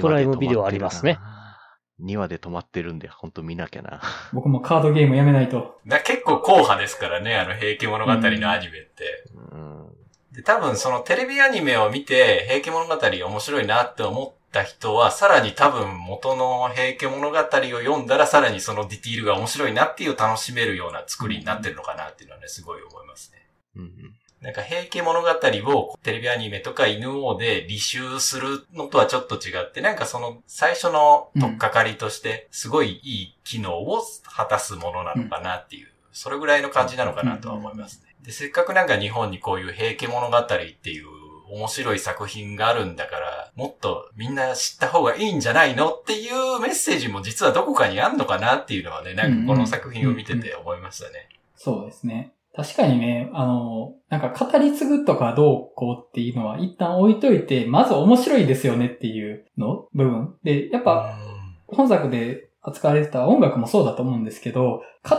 [0.00, 1.18] プライムビデオありますね。
[2.02, 4.02] 2話で止まってるんで、ほんと見なきゃな。
[4.32, 5.80] 僕もカードゲームやめないと。
[5.86, 9.24] だ結構硬派ですからね、あの平家物語のアニメって。
[9.34, 9.76] うん。
[10.32, 23.46] で多分そのテレビアニメを見て平家物語面白いなって思った人は、さらに多分元の平家物語を読んだらさらにそのディティールが面白いなっていう楽しめるような作りになってるのかなっていうのはね、すごい思いますね。
[23.76, 24.14] うんうん。
[24.40, 38.14] なんか平家物語をテレビアニメとか犬王で履修するのとはちょっと違って、なんかその最初の取っかかりとして、すごいいい機能を果たすものなのかなっていう、それぐらいの感じなのかなとは思いますね。
[38.22, 41.06] で、せっかくなんか日本にこういう平家物語っていう
[41.50, 51.28] 面白い作品があるんだから、もっとみんな知った方がいいんじゃないのっていうメッセージも実はどこかにあんのかなっていうのはね、なんかこの作品を見てて思いましたね。
[51.54, 52.32] そうですね。
[52.54, 60.34] 確かにね、あの、なんか語り継ぐとかどうこうっていうのは一旦置いといて、まず面白いですよねっていうの部分。
[60.42, 61.18] で、やっぱ
[61.66, 65.16] 本作で扱われてた音楽もそうだと思うんですけど、語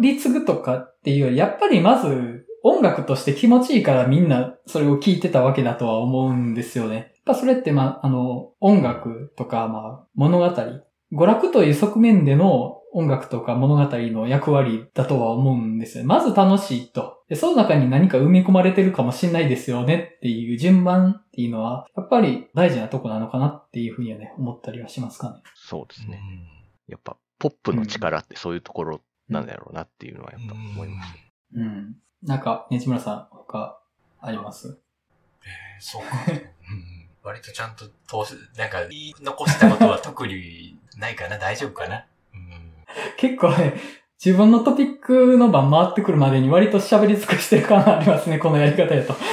[0.00, 6.94] り継ぐとかっていうより、やっぱりまず音楽として気持ちいいからみんなそれを聴いてたわけだとは思うんですよね。
[6.94, 16.04] やっぱそれってまあ、あの、音楽とかまあ、物語、娯楽という側面での音楽とか物語の役割だとは思うんですよ。
[16.04, 17.18] まず楽しいと。
[17.28, 25.42] で、その中に何か埋め込まれてるかもしれないですよねっていう順番っていうのは、やっぱり大事なとこなのかなっていうふうにはね、思ったりはしますかね。
[25.54, 26.20] そうですね。
[26.88, 31.14] やっぱ、ポップの力ってそういうところなんだろうなっていうのはやっぱ思います。
[31.56, 31.96] うん。
[32.24, 33.78] なんか、ねじむらさん、他、
[34.20, 34.78] あります？
[35.44, 36.08] えーそうか。
[36.30, 37.86] うん割とちゃんと
[38.24, 41.38] 通し、なんか、言い残したことは特にないかな？
[41.38, 42.04] 大丈夫かな？
[42.34, 42.74] うん
[43.16, 43.74] 結構ね、
[44.22, 49.14] 自分のトピックの番回ってくるまでに割と喋り尽くしてる感がありますね、このやり方やと。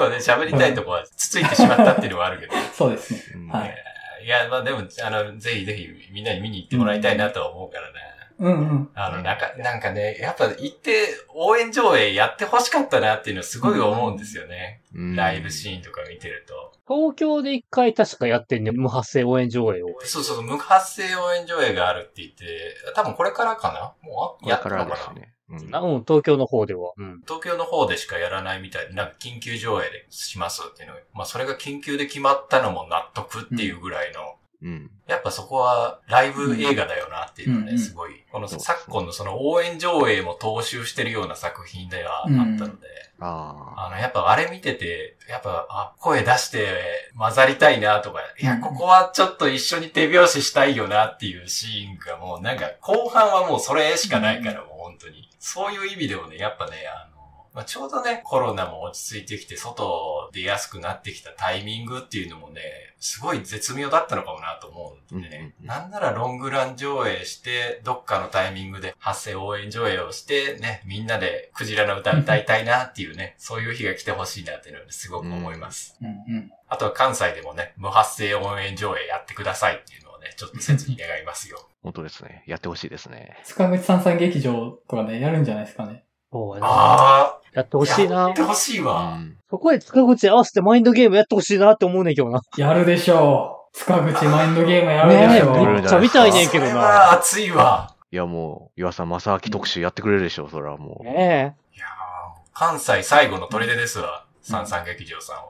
[0.00, 2.52] 構ね、喋りたいとこはつついてしまったっていうのはあるけど。
[2.72, 3.20] そうですね。
[3.36, 3.74] うんはい
[4.22, 7.94] いや、まあでも、あの、ぜひぜひみんなに見に行ってもらいたいなとは思うからね。
[7.94, 8.90] うんうん。
[8.94, 14.82] あの、なんか、なんかね、やっぱ行って応援上映やって欲しかったなっていうのはすごい思うんですよね。
[14.94, 16.72] うんライブシーンとか見てると。
[16.88, 19.88] 東京で一回確かやってんね、無発声応援上映を。
[20.00, 23.72] そうそうそう、無発声応援上映があるって言って、多分これからか
[24.02, 24.08] な？
[24.10, 25.14] もうあやったらのかな？
[25.14, 25.34] ですね。
[25.50, 26.92] うんあうん、東京の方では。
[26.96, 27.20] うん。
[27.26, 34.90] 東京の方でしかやらないみたいで、なんか緊急上映でしますっていうのが、まあそれが緊急で決まったのも納得っていうぐらいの、うん。
[35.06, 42.86] やっぱそこはライブ映画だよなっていうのはね、うんすごい、この昨今のその応援上映も踏襲してるような作品ではあったので、
[43.22, 55.28] あの、やっぱあれ見てて、やっぱ、あ、声出して混ざりたいなとか、いや、うんここはちょっと一緒に手拍子したいよなっていうシーンがもうなんか、後半はもうそれしかないから、もう本当に。
[55.38, 57.20] そういう意味でもね、やっぱね、あの、
[57.52, 62.60] まあ、ちょうどね、コロナも落ち着いてきて、外出やすくなってきたタイミングっていうのもね、
[63.00, 65.36] すごい絶妙だったのかもなと思うんでね。
[65.36, 75.96] うんうんうんなんならロングラン上映して、どっかのタイミングで発声応援上映をして、ね、みんなでクジラの歌歌いたいなっていうね、そういう日が来てほしいなっていうのをすごく思います。
[76.00, 76.10] うんう
[76.40, 76.52] ん。
[76.68, 81.68] あとは関西でもね、無発声応援上映やってくださいっていうのをね、ちょっと切に願いますよ。
[81.82, 82.42] 本当ですね。
[82.46, 83.36] やってほしいですね。
[83.44, 86.04] 塚口三三劇場とかでやるんじゃないですかね。
[86.32, 86.66] そうやな。
[86.70, 88.32] あやってほあ、しいなやっ。
[88.34, 89.02] てほしいうわ。
[89.14, 89.36] ん。
[89.50, 92.40] そこへ塚口合わせてマインドゲームやってほしいなって思うねんけどな。
[92.56, 93.76] やるでしょう。
[93.76, 95.66] 塚口マインドゲームやるでねえ、しょう。
[95.66, 96.76] めっちゃ見たいねんけどな。
[96.76, 97.94] は熱いわ。
[98.12, 104.26] いやもう、岩佐正明特集やってくれるでしょ、それはもねいやー関西最後の砦ですわ。
[104.42, 105.42] 三三劇場さんは。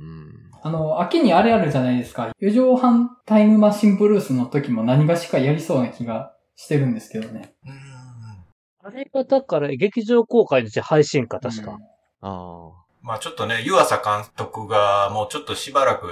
[0.00, 0.02] う。
[0.02, 0.34] うん。
[0.62, 2.30] あの、秋にあれあるじゃないですか。
[2.40, 7.54] 四畳半タイムマシンブルースの時も何がしかやりそうな気がしてるんですけどね。
[7.64, 7.89] うーん。
[8.94, 9.00] え。
[9.00, 11.78] あれがだから劇場公開のうち配信か、確か。
[12.22, 12.70] あ
[13.02, 16.06] まあちょっとね、湯浅監督がもうちょっとしばらく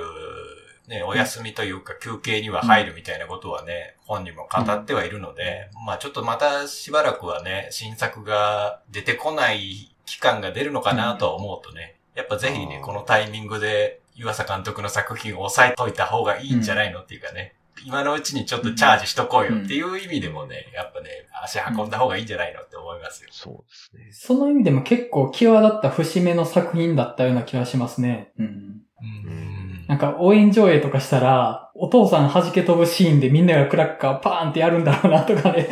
[0.88, 17.54] ね、お休みというか休憩には入るみたいなことはね、本人も語ってはいるので、まあちょっとまたしばらくはね、新作が出てこない期間が出るのかなとは思うとね、やっぱぜひねこのタイミングで湯浅監督の作品を抑えといた方がいいんじゃないのっていうかね、
[17.84, 21.08] 今のうちにちょっとチャージしとこうよっていう意味でもね、やっぱね、
[21.42, 23.34] 足運んだ方がいいんじゃないのって思いますよあ。。
[23.34, 24.08] そうですね。
[24.12, 28.32] その意味でも結構際立った節目の作品だったような気がしますね。
[28.38, 28.46] うん。
[28.46, 29.58] うん
[29.88, 35.66] なんか応援上映とかしたら、お父さん弾け飛ぶシーンでみんながクラッカーパーンってやるんだろうなとかね。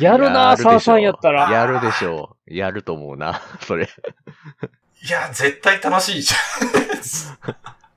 [0.00, 1.48] やるな、三三やったら。
[1.52, 2.54] やるでしょう。
[2.54, 3.88] やると思うな、それ。
[5.04, 6.34] いや、絶対楽しいじ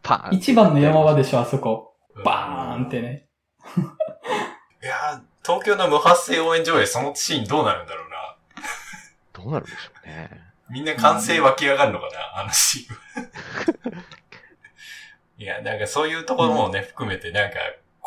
[0.03, 0.35] パーン。
[0.35, 1.95] 一番の山場でしょ、あそこ。
[2.17, 2.23] ゃん。
[2.23, 3.27] バーンってね。
[4.83, 8.37] いや、東京の無発声応援上映、そのシーンどうなるんだろうな。
[9.33, 10.41] どうなるんでしょうね。
[10.69, 14.03] みんな歓声湧き上がるのかな、あのシーン。
[15.43, 17.57] いや、なんかそういうところもね、含めて、なんか、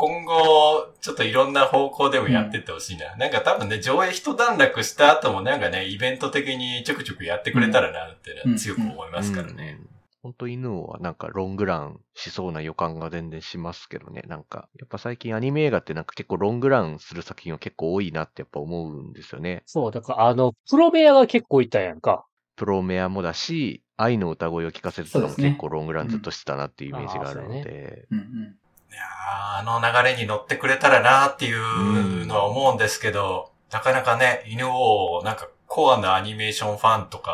[0.03, 3.15] 今後、ちょっといろんな方向でもやってってほしいな。
[3.15, 9.79] なんか多分ね、上映一段落した後もなんかね、イベント的にちょくちょくやってくれたらなってね、うん強く思いますからね。
[10.21, 14.25] 本当犬はなんかロングランしそうな予感が全然しますけどね。
[14.27, 19.63] なんか、やっぱ最近アニメ映画ってなんか結構ロングランする作品は結構多いなってやっぱ思うんですよね。
[19.67, 22.27] そう、だからあの、プロメアが結構いたやんか。
[22.57, 28.07] プロメアもだし、愛の歌声を聞かせるとかも結構ロングランずっとしてたなっていうイメージがあるのうんあで。
[28.11, 28.25] うんうん。
[28.25, 28.62] いやー
[28.99, 37.33] あの流れに乗ってくれたらなっていうのは思うんですけど、なかなかね、犬をなんかコアなアニメーションファンとか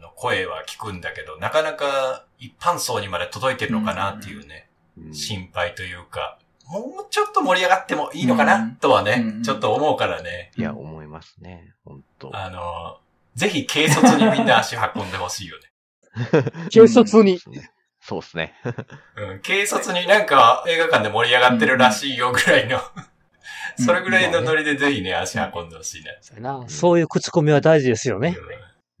[0.00, 11.72] の声は聞くんだけど、なかなか一般層にまで届いてるのかなっていうね、うん心配というか、もうちょっと盛り上がってもいいのかな、うんとはね、うんちょっと思うからね、いや、思いますね。
[11.84, 12.98] 本当あの、
[13.36, 15.68] ぜひ軽率にみんな足運んでほしいよね。
[16.74, 17.38] 軽率に。
[18.08, 18.54] そうですね。
[19.16, 22.82] うん、軽率になんか映画館で盛り上がってるらしいよぐらいの、うん
[23.80, 26.18] それぐらいのノリでぜひね、足運んでほしいね。
[26.66, 28.36] そういう口コミは大事ですよね。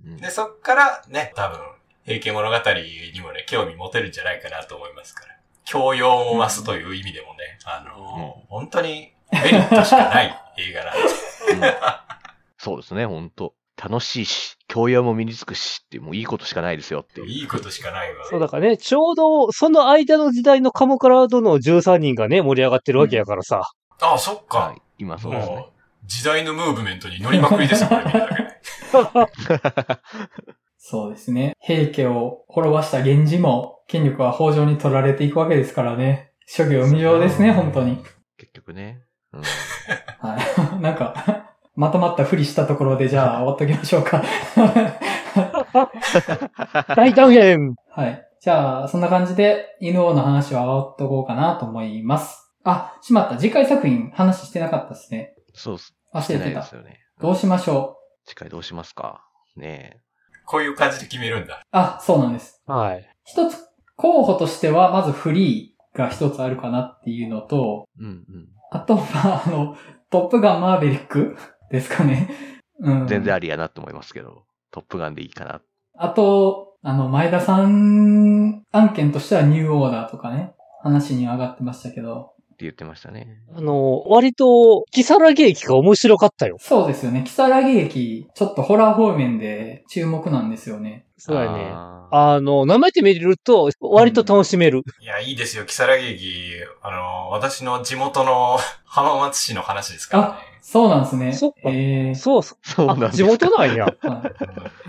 [0.04, 1.58] うんで、そっからね、多分、
[2.04, 2.56] 平家物語
[3.12, 5.34] にもね、興味持てるんじゃないかなと思いますから。
[5.64, 11.66] 教養を増すという意味でもね、あの、本当にメリットしかない映画なんで。
[11.66, 11.74] うん
[12.60, 17.26] そうですね、本当楽しいし、教養も身につくしって、もういいことしかないですよっていう。
[17.28, 18.24] いいことしかないわ。
[18.28, 23.62] そうだからね、ちょうどその間の時代のカモカラードの13人がね、盛り上がってるわけやからさ。
[24.00, 24.58] あそっか。
[24.58, 25.54] はい、今そうですね。
[25.54, 25.70] もう、
[26.06, 28.58] 時代のムーブメントに乗りまくりですよ、これ見るだけで。
[30.78, 31.54] そうですね。
[31.60, 36.32] 平家を滅ばした源氏も、権力は北条に取られていくわけですからね。
[36.46, 38.02] 諸行無常ですね、本当に。
[38.38, 39.02] 結局ね。
[39.32, 39.42] うん、
[40.20, 40.80] はい。
[40.80, 41.37] なんか、
[41.78, 44.20] まとまったふりしたところで、じゃあ終わっときましょうか。
[46.96, 48.28] 大断言はい。
[48.40, 52.52] じゃあ、そんな感じで、犬王の話は終わっとこうかなと思います。
[52.64, 53.36] あ、しまった。
[53.36, 55.34] 次回作品話してなかったですね。
[55.54, 55.94] そうっす。
[56.12, 56.74] 忘れてたしてないです。
[56.74, 56.98] よね。
[57.20, 58.28] どうしましょう。
[58.28, 59.20] 次回どうしますか？
[59.56, 60.00] ね
[60.46, 61.60] こういう感じで決めるんだ。
[61.70, 62.60] あ、そうなんです。
[62.66, 63.08] はい。
[63.22, 63.56] 一つ、
[63.96, 68.02] 候補としては、まずフリーが一つあるかなっていうのと、え。
[68.02, 68.24] うん
[68.70, 69.76] あと、まあ、あの、
[70.10, 71.38] トップガンマーベリック
[71.70, 72.30] ですかね。
[72.80, 73.00] うん。
[73.02, 73.06] うん。
[73.06, 75.60] 全然ありやなと思いますけど、トップガンでいいかな。
[75.96, 83.40] あと、あの、前田さん案件としてはニューオーダーとかね、話に上がってましたけど、って言ってましたね。
[83.54, 86.56] あの、割と、キサラ劇が面白かったよ。
[86.58, 87.22] そうですよね。
[87.24, 91.06] キサラギ駅、ちょっとホラー方面で注目なんですよね。
[91.18, 91.70] そうやね。
[92.10, 94.82] あの、舐めてみると、割と楽しめる。
[95.00, 96.52] いや、いいですよ、木更木駅。
[96.82, 100.38] あの、私の地元の浜松市の話ですからね。
[100.60, 101.32] そうなんですね。
[101.32, 102.58] そっかええそうそう。
[102.62, 103.84] あ、そうなんです地元なんや。
[103.84, 104.32] は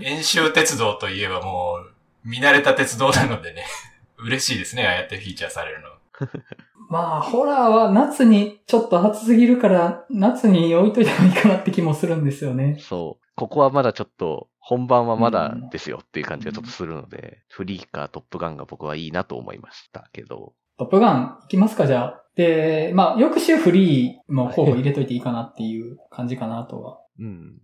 [0.00, 3.64] い遠州鉄道といえばもう、見慣れた鉄道なのでね。
[4.18, 5.88] 嬉しいですね、ああやってフィーチャーされるの。
[6.88, 12.76] まあ、ホラーは夏にちょっと暑すぎるから、夏に置いといた方がいいかなって気もするんですよね。
[12.80, 13.26] そう。
[13.36, 22.22] ここはまだちょっと、本番はまだですよっていう感じがちょっとするので、フリーかトップガンが僕はいいなと思いましたけど、トップガン行きますか、じゃあ。
[22.36, 27.00] で、まあ、翌週フリーも候補入れといていいかなっていう感じかなとは。
[27.18, 27.60] うん。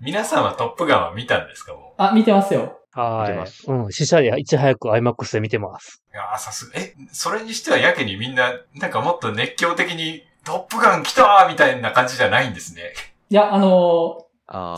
[0.00, 2.78] 皆さんはトップガンは見たんですかもあ、見てますよ。
[2.92, 3.64] はい見てます。
[3.68, 3.92] うん。
[3.92, 6.04] 死者でいち早く IMAX で見てます。
[6.12, 6.14] う。
[6.14, 12.92] いやー、さすが、え、それにしてはやけにみんな、なんかもっと熱狂的に、トップガン来たーみたいな感じじゃないんですね。
[13.28, 14.24] いや、あのあー、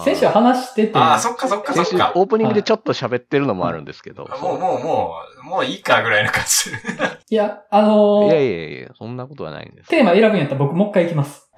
[0.05, 2.13] 先週話してて、ああ、そっかそっかそっか。
[2.15, 4.29] オープニングでちょっと喋ってるのもあるんですけど。
[4.41, 6.71] もうもうもう、もういいかぐらいな感じ。
[7.31, 9.89] いや、あのーいやいやいや、そんなことはないんです。
[9.89, 11.51] テーマ選ぶんやったら僕もう一回行きます。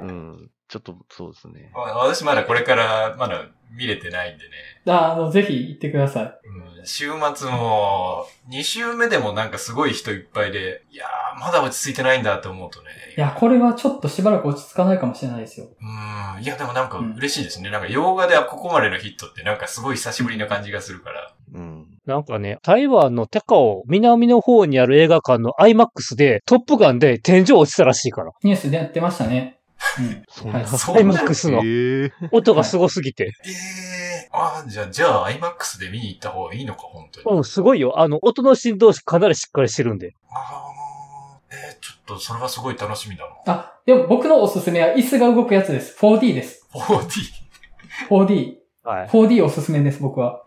[0.00, 0.50] うん。
[0.68, 1.70] ちょっと、そうですね。
[1.74, 4.50] 私まだこれから、まだ見れてないんでね。
[4.92, 6.24] ああの、ぜひ行ってください。
[6.24, 12.88] うん、週末も、2週目でもなんかすごい人いっぱいで、いやー、まだ落ち着いてないんだと思うとね。
[13.16, 15.66] いや、これはちょっとしばらく落ち着かないかもしれないですよ。
[15.80, 17.70] うん、いやでもなんか嬉しいですね。
[17.70, 21.32] なんか洋画ではここまでのヒットってなんかすごい久しぶりな感じがするから。
[21.54, 21.86] うん。
[22.06, 28.30] なんかね、台湾の高尾、南の方にある映画館の IMAX で、トップガンで天井落ちたらしいから。
[28.44, 29.55] ニュースでやってましたね。
[29.98, 30.22] うん。
[30.28, 33.32] そんなはい IMAX のええ音がすごすぎて。
[33.44, 37.36] ええー、あーじゃあ、じゃあ IMAX で見に行った方がいいのか、本当に。
[37.38, 37.98] うん、すごいよ。
[38.00, 40.14] あの、音の振動かなりしっかりしてるんで。
[40.30, 43.52] あーえー、ちょっとそれはすごい楽しみだな。
[43.52, 45.96] あ、でも僕のおすすめは椅子が動くやつです。
[46.00, 46.66] 4D です。
[46.72, 47.08] 4D。
[48.08, 48.54] 4D。
[48.84, 49.08] はい。
[49.08, 50.42] 4D おすすめです、僕は。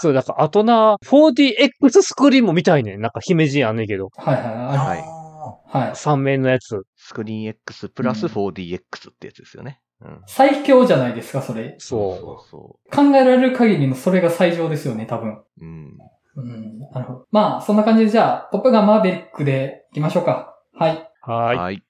[0.00, 3.00] そう、だから、あとな、4DX スクリーンも見たいねん。
[3.00, 4.10] なんか、姫路あんねんけど。
[4.16, 4.76] はいはいはい。
[4.76, 5.17] はい
[5.66, 5.90] はい。
[5.90, 6.82] 3面のやつ。
[6.96, 9.80] スクリーン X プラス 4DX ってやつですよね。
[10.00, 10.22] うん。
[10.26, 11.76] 最強じゃないですか、それ。
[11.78, 15.32] そそうそ考えられる限りのそれが最上ですよね、多分。
[15.32, 15.44] う。
[15.60, 15.98] うん。
[16.36, 16.78] うん。
[16.92, 17.26] なるほど。
[17.30, 20.56] まあ、そんな感じでじゃあ、トップガンマーベリックで行きましょうか。
[20.74, 21.10] はい。
[21.26, 21.30] う。
[21.30, 21.58] はーい。
[21.58, 21.82] はい。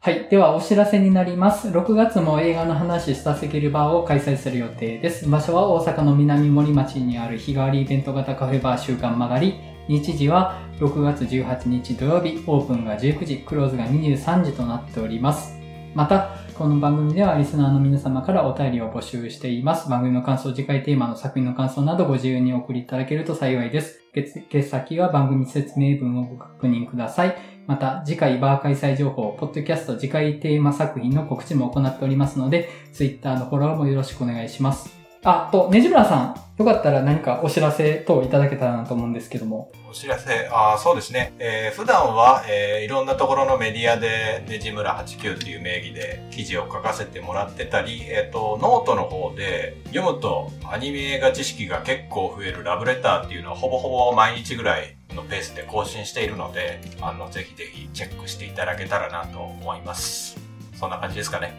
[0.00, 0.28] はい。
[0.28, 1.70] では、お知らせになります。
[1.70, 5.28] 6月も映画の話させけるバーを開催する予定です。
[5.28, 9.54] 場所は大阪の南森町にある日替わりイベント型カフェバー週刊曲がり。
[9.88, 15.58] 日時は6月18日土曜日、オープンが19時、クローズが23時となっております。
[15.96, 19.90] また、この番組ではリスナーの皆様からお便りを募集しています。
[19.90, 24.00] 番組の感想、次回テーマの作品の感想などご自由にお送りいただけると幸いです。
[24.14, 27.57] 月月先は番組説明文をご確認ください。
[27.68, 34.98] また、次回バー開催情報、ポッドキャスト次回テーマ作品の告知も行っておりますので、ツイッターのフォローもよろしくお願いします。
[35.22, 39.70] あ、と、ねじむらさん、よかったら何かお知らせ等いただけたらなと思うんですけども。
[39.90, 41.34] お知らせ、ああ、そうですね。
[41.38, 60.38] えー普段は、えーいろんなところのメディアで、ねじむら89っていう名義で記事を書かせてもらってたり、えっ、と、ノートの方で読むとアニメ映画知識が結構増えるラブレターっていうのをほぼほぼ毎日ぐらいのペースで更新しているので、あの、ぜひぜひチェックしていただけたらなと思います。
[60.74, 61.52] そんな感じですかね。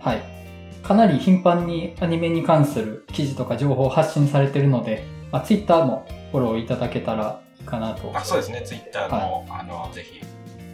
[0.00, 0.22] はい。
[0.82, 8.12] かなり頻繁にアニメに関する記事とか情報を発信されてるので、まあ、ツイッターもフォローいただけたらいいかなと。
[8.14, 10.20] あそうですね、ツイッターの、あの、ぜひ、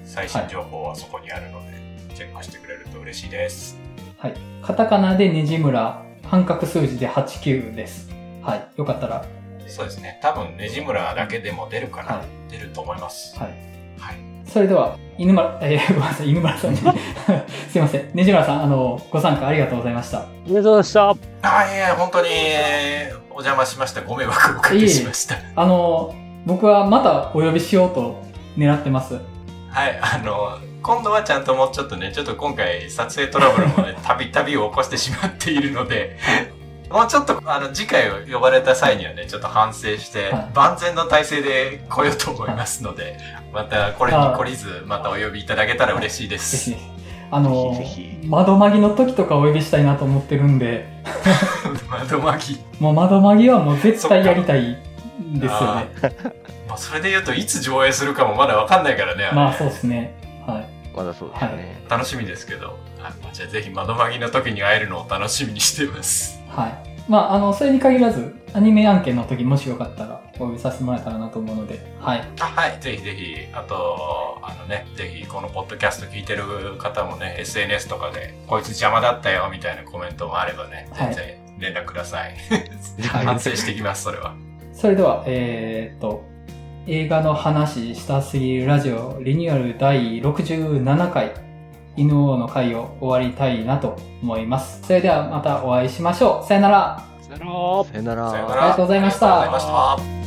[0.04, 1.80] 最新情報はそこにあるので、
[2.14, 3.78] チェックしてくれると嬉しいです。
[4.18, 4.34] はい。
[4.62, 8.10] カタカナでねじむら、半角数字で89です。
[8.42, 8.68] はい。
[8.76, 9.24] よかったら、
[9.70, 10.18] そうですね。
[10.22, 12.16] 多分、ねじむらだけでも出るかな。
[12.16, 13.38] はい出ると思います。
[13.38, 13.48] はい。
[13.98, 14.16] はい。
[14.44, 16.80] それでは、犬村、えー、ごめんなさい、犬村さんね。
[17.70, 18.10] すいません。
[18.12, 20.18] ねじむらさん、あの、ご参加ありがとうございました。
[20.18, 22.28] ありがとうございましあ、いや、本当に、
[23.30, 24.02] お邪魔しました。
[24.02, 25.36] ご迷惑をおかけしました。
[25.54, 26.14] あの、
[26.44, 28.22] 僕はまたお呼びしようと
[28.56, 29.14] 狙ってます。
[29.14, 36.18] はい、あの、今度はちゃんともうちょっとね、ちょっと今回撮影トラブルもね、 たびたびを起こしてしまっているので、
[36.90, 43.16] もうちょっと、あの、次回呼ばれた際にはね、ちょっと反省してはい、万全の体制で来ようと思いますので、
[43.54, 46.70] またこれに懲りず、またお呼びいただけたら嬉しいでぜす。
[46.70, 46.76] ひ。
[47.32, 50.88] あのぜひぜひ窓まぎの時とかお呼びしたいなと思ってるんで、
[51.88, 52.80] 窓巻き。
[52.80, 54.76] もう窓まぎはもう絶対やりたい
[55.22, 55.88] んですよね。
[56.68, 59.26] まあ、それで言うと、いつ上映するかもまだわかんないからね。
[59.26, 60.14] あれまあそうですね。
[60.44, 60.68] はい。
[60.96, 61.84] まだそうですね。
[61.88, 62.66] 楽しみですけど。
[62.66, 66.39] はいじゃあぜひ窓まぎの時に会えるのを楽しみにしてます。
[66.50, 66.90] はい。
[67.08, 72.22] まあ、あの、それに限らず、アニメ案件の時もしよかったらお呼びさせてもらえたらなと思うので、はい。
[72.40, 81.26] あはい、ぜひぜひ、あと、あのね、ぜひこのポッドキャスト聞いてる方もね、SNS とかで、こいつ邪魔だったよ、みたいなコメントもあればね、はい全
[81.58, 82.34] 然連絡ください。
[83.08, 84.34] はい反省してきます、それは。
[84.72, 86.24] それでは、えーっと、
[86.86, 91.32] 映画の話したすぎるラジオリニューアル第67回、
[91.96, 94.82] 犬王の回を終わりたいなと思います。
[94.82, 96.46] それではまたお会いしましょう。
[96.46, 97.04] さよなら。
[97.22, 97.84] さよなら。
[97.84, 98.30] さよなら。
[98.30, 100.19] ありがとうございましたありがとうございました。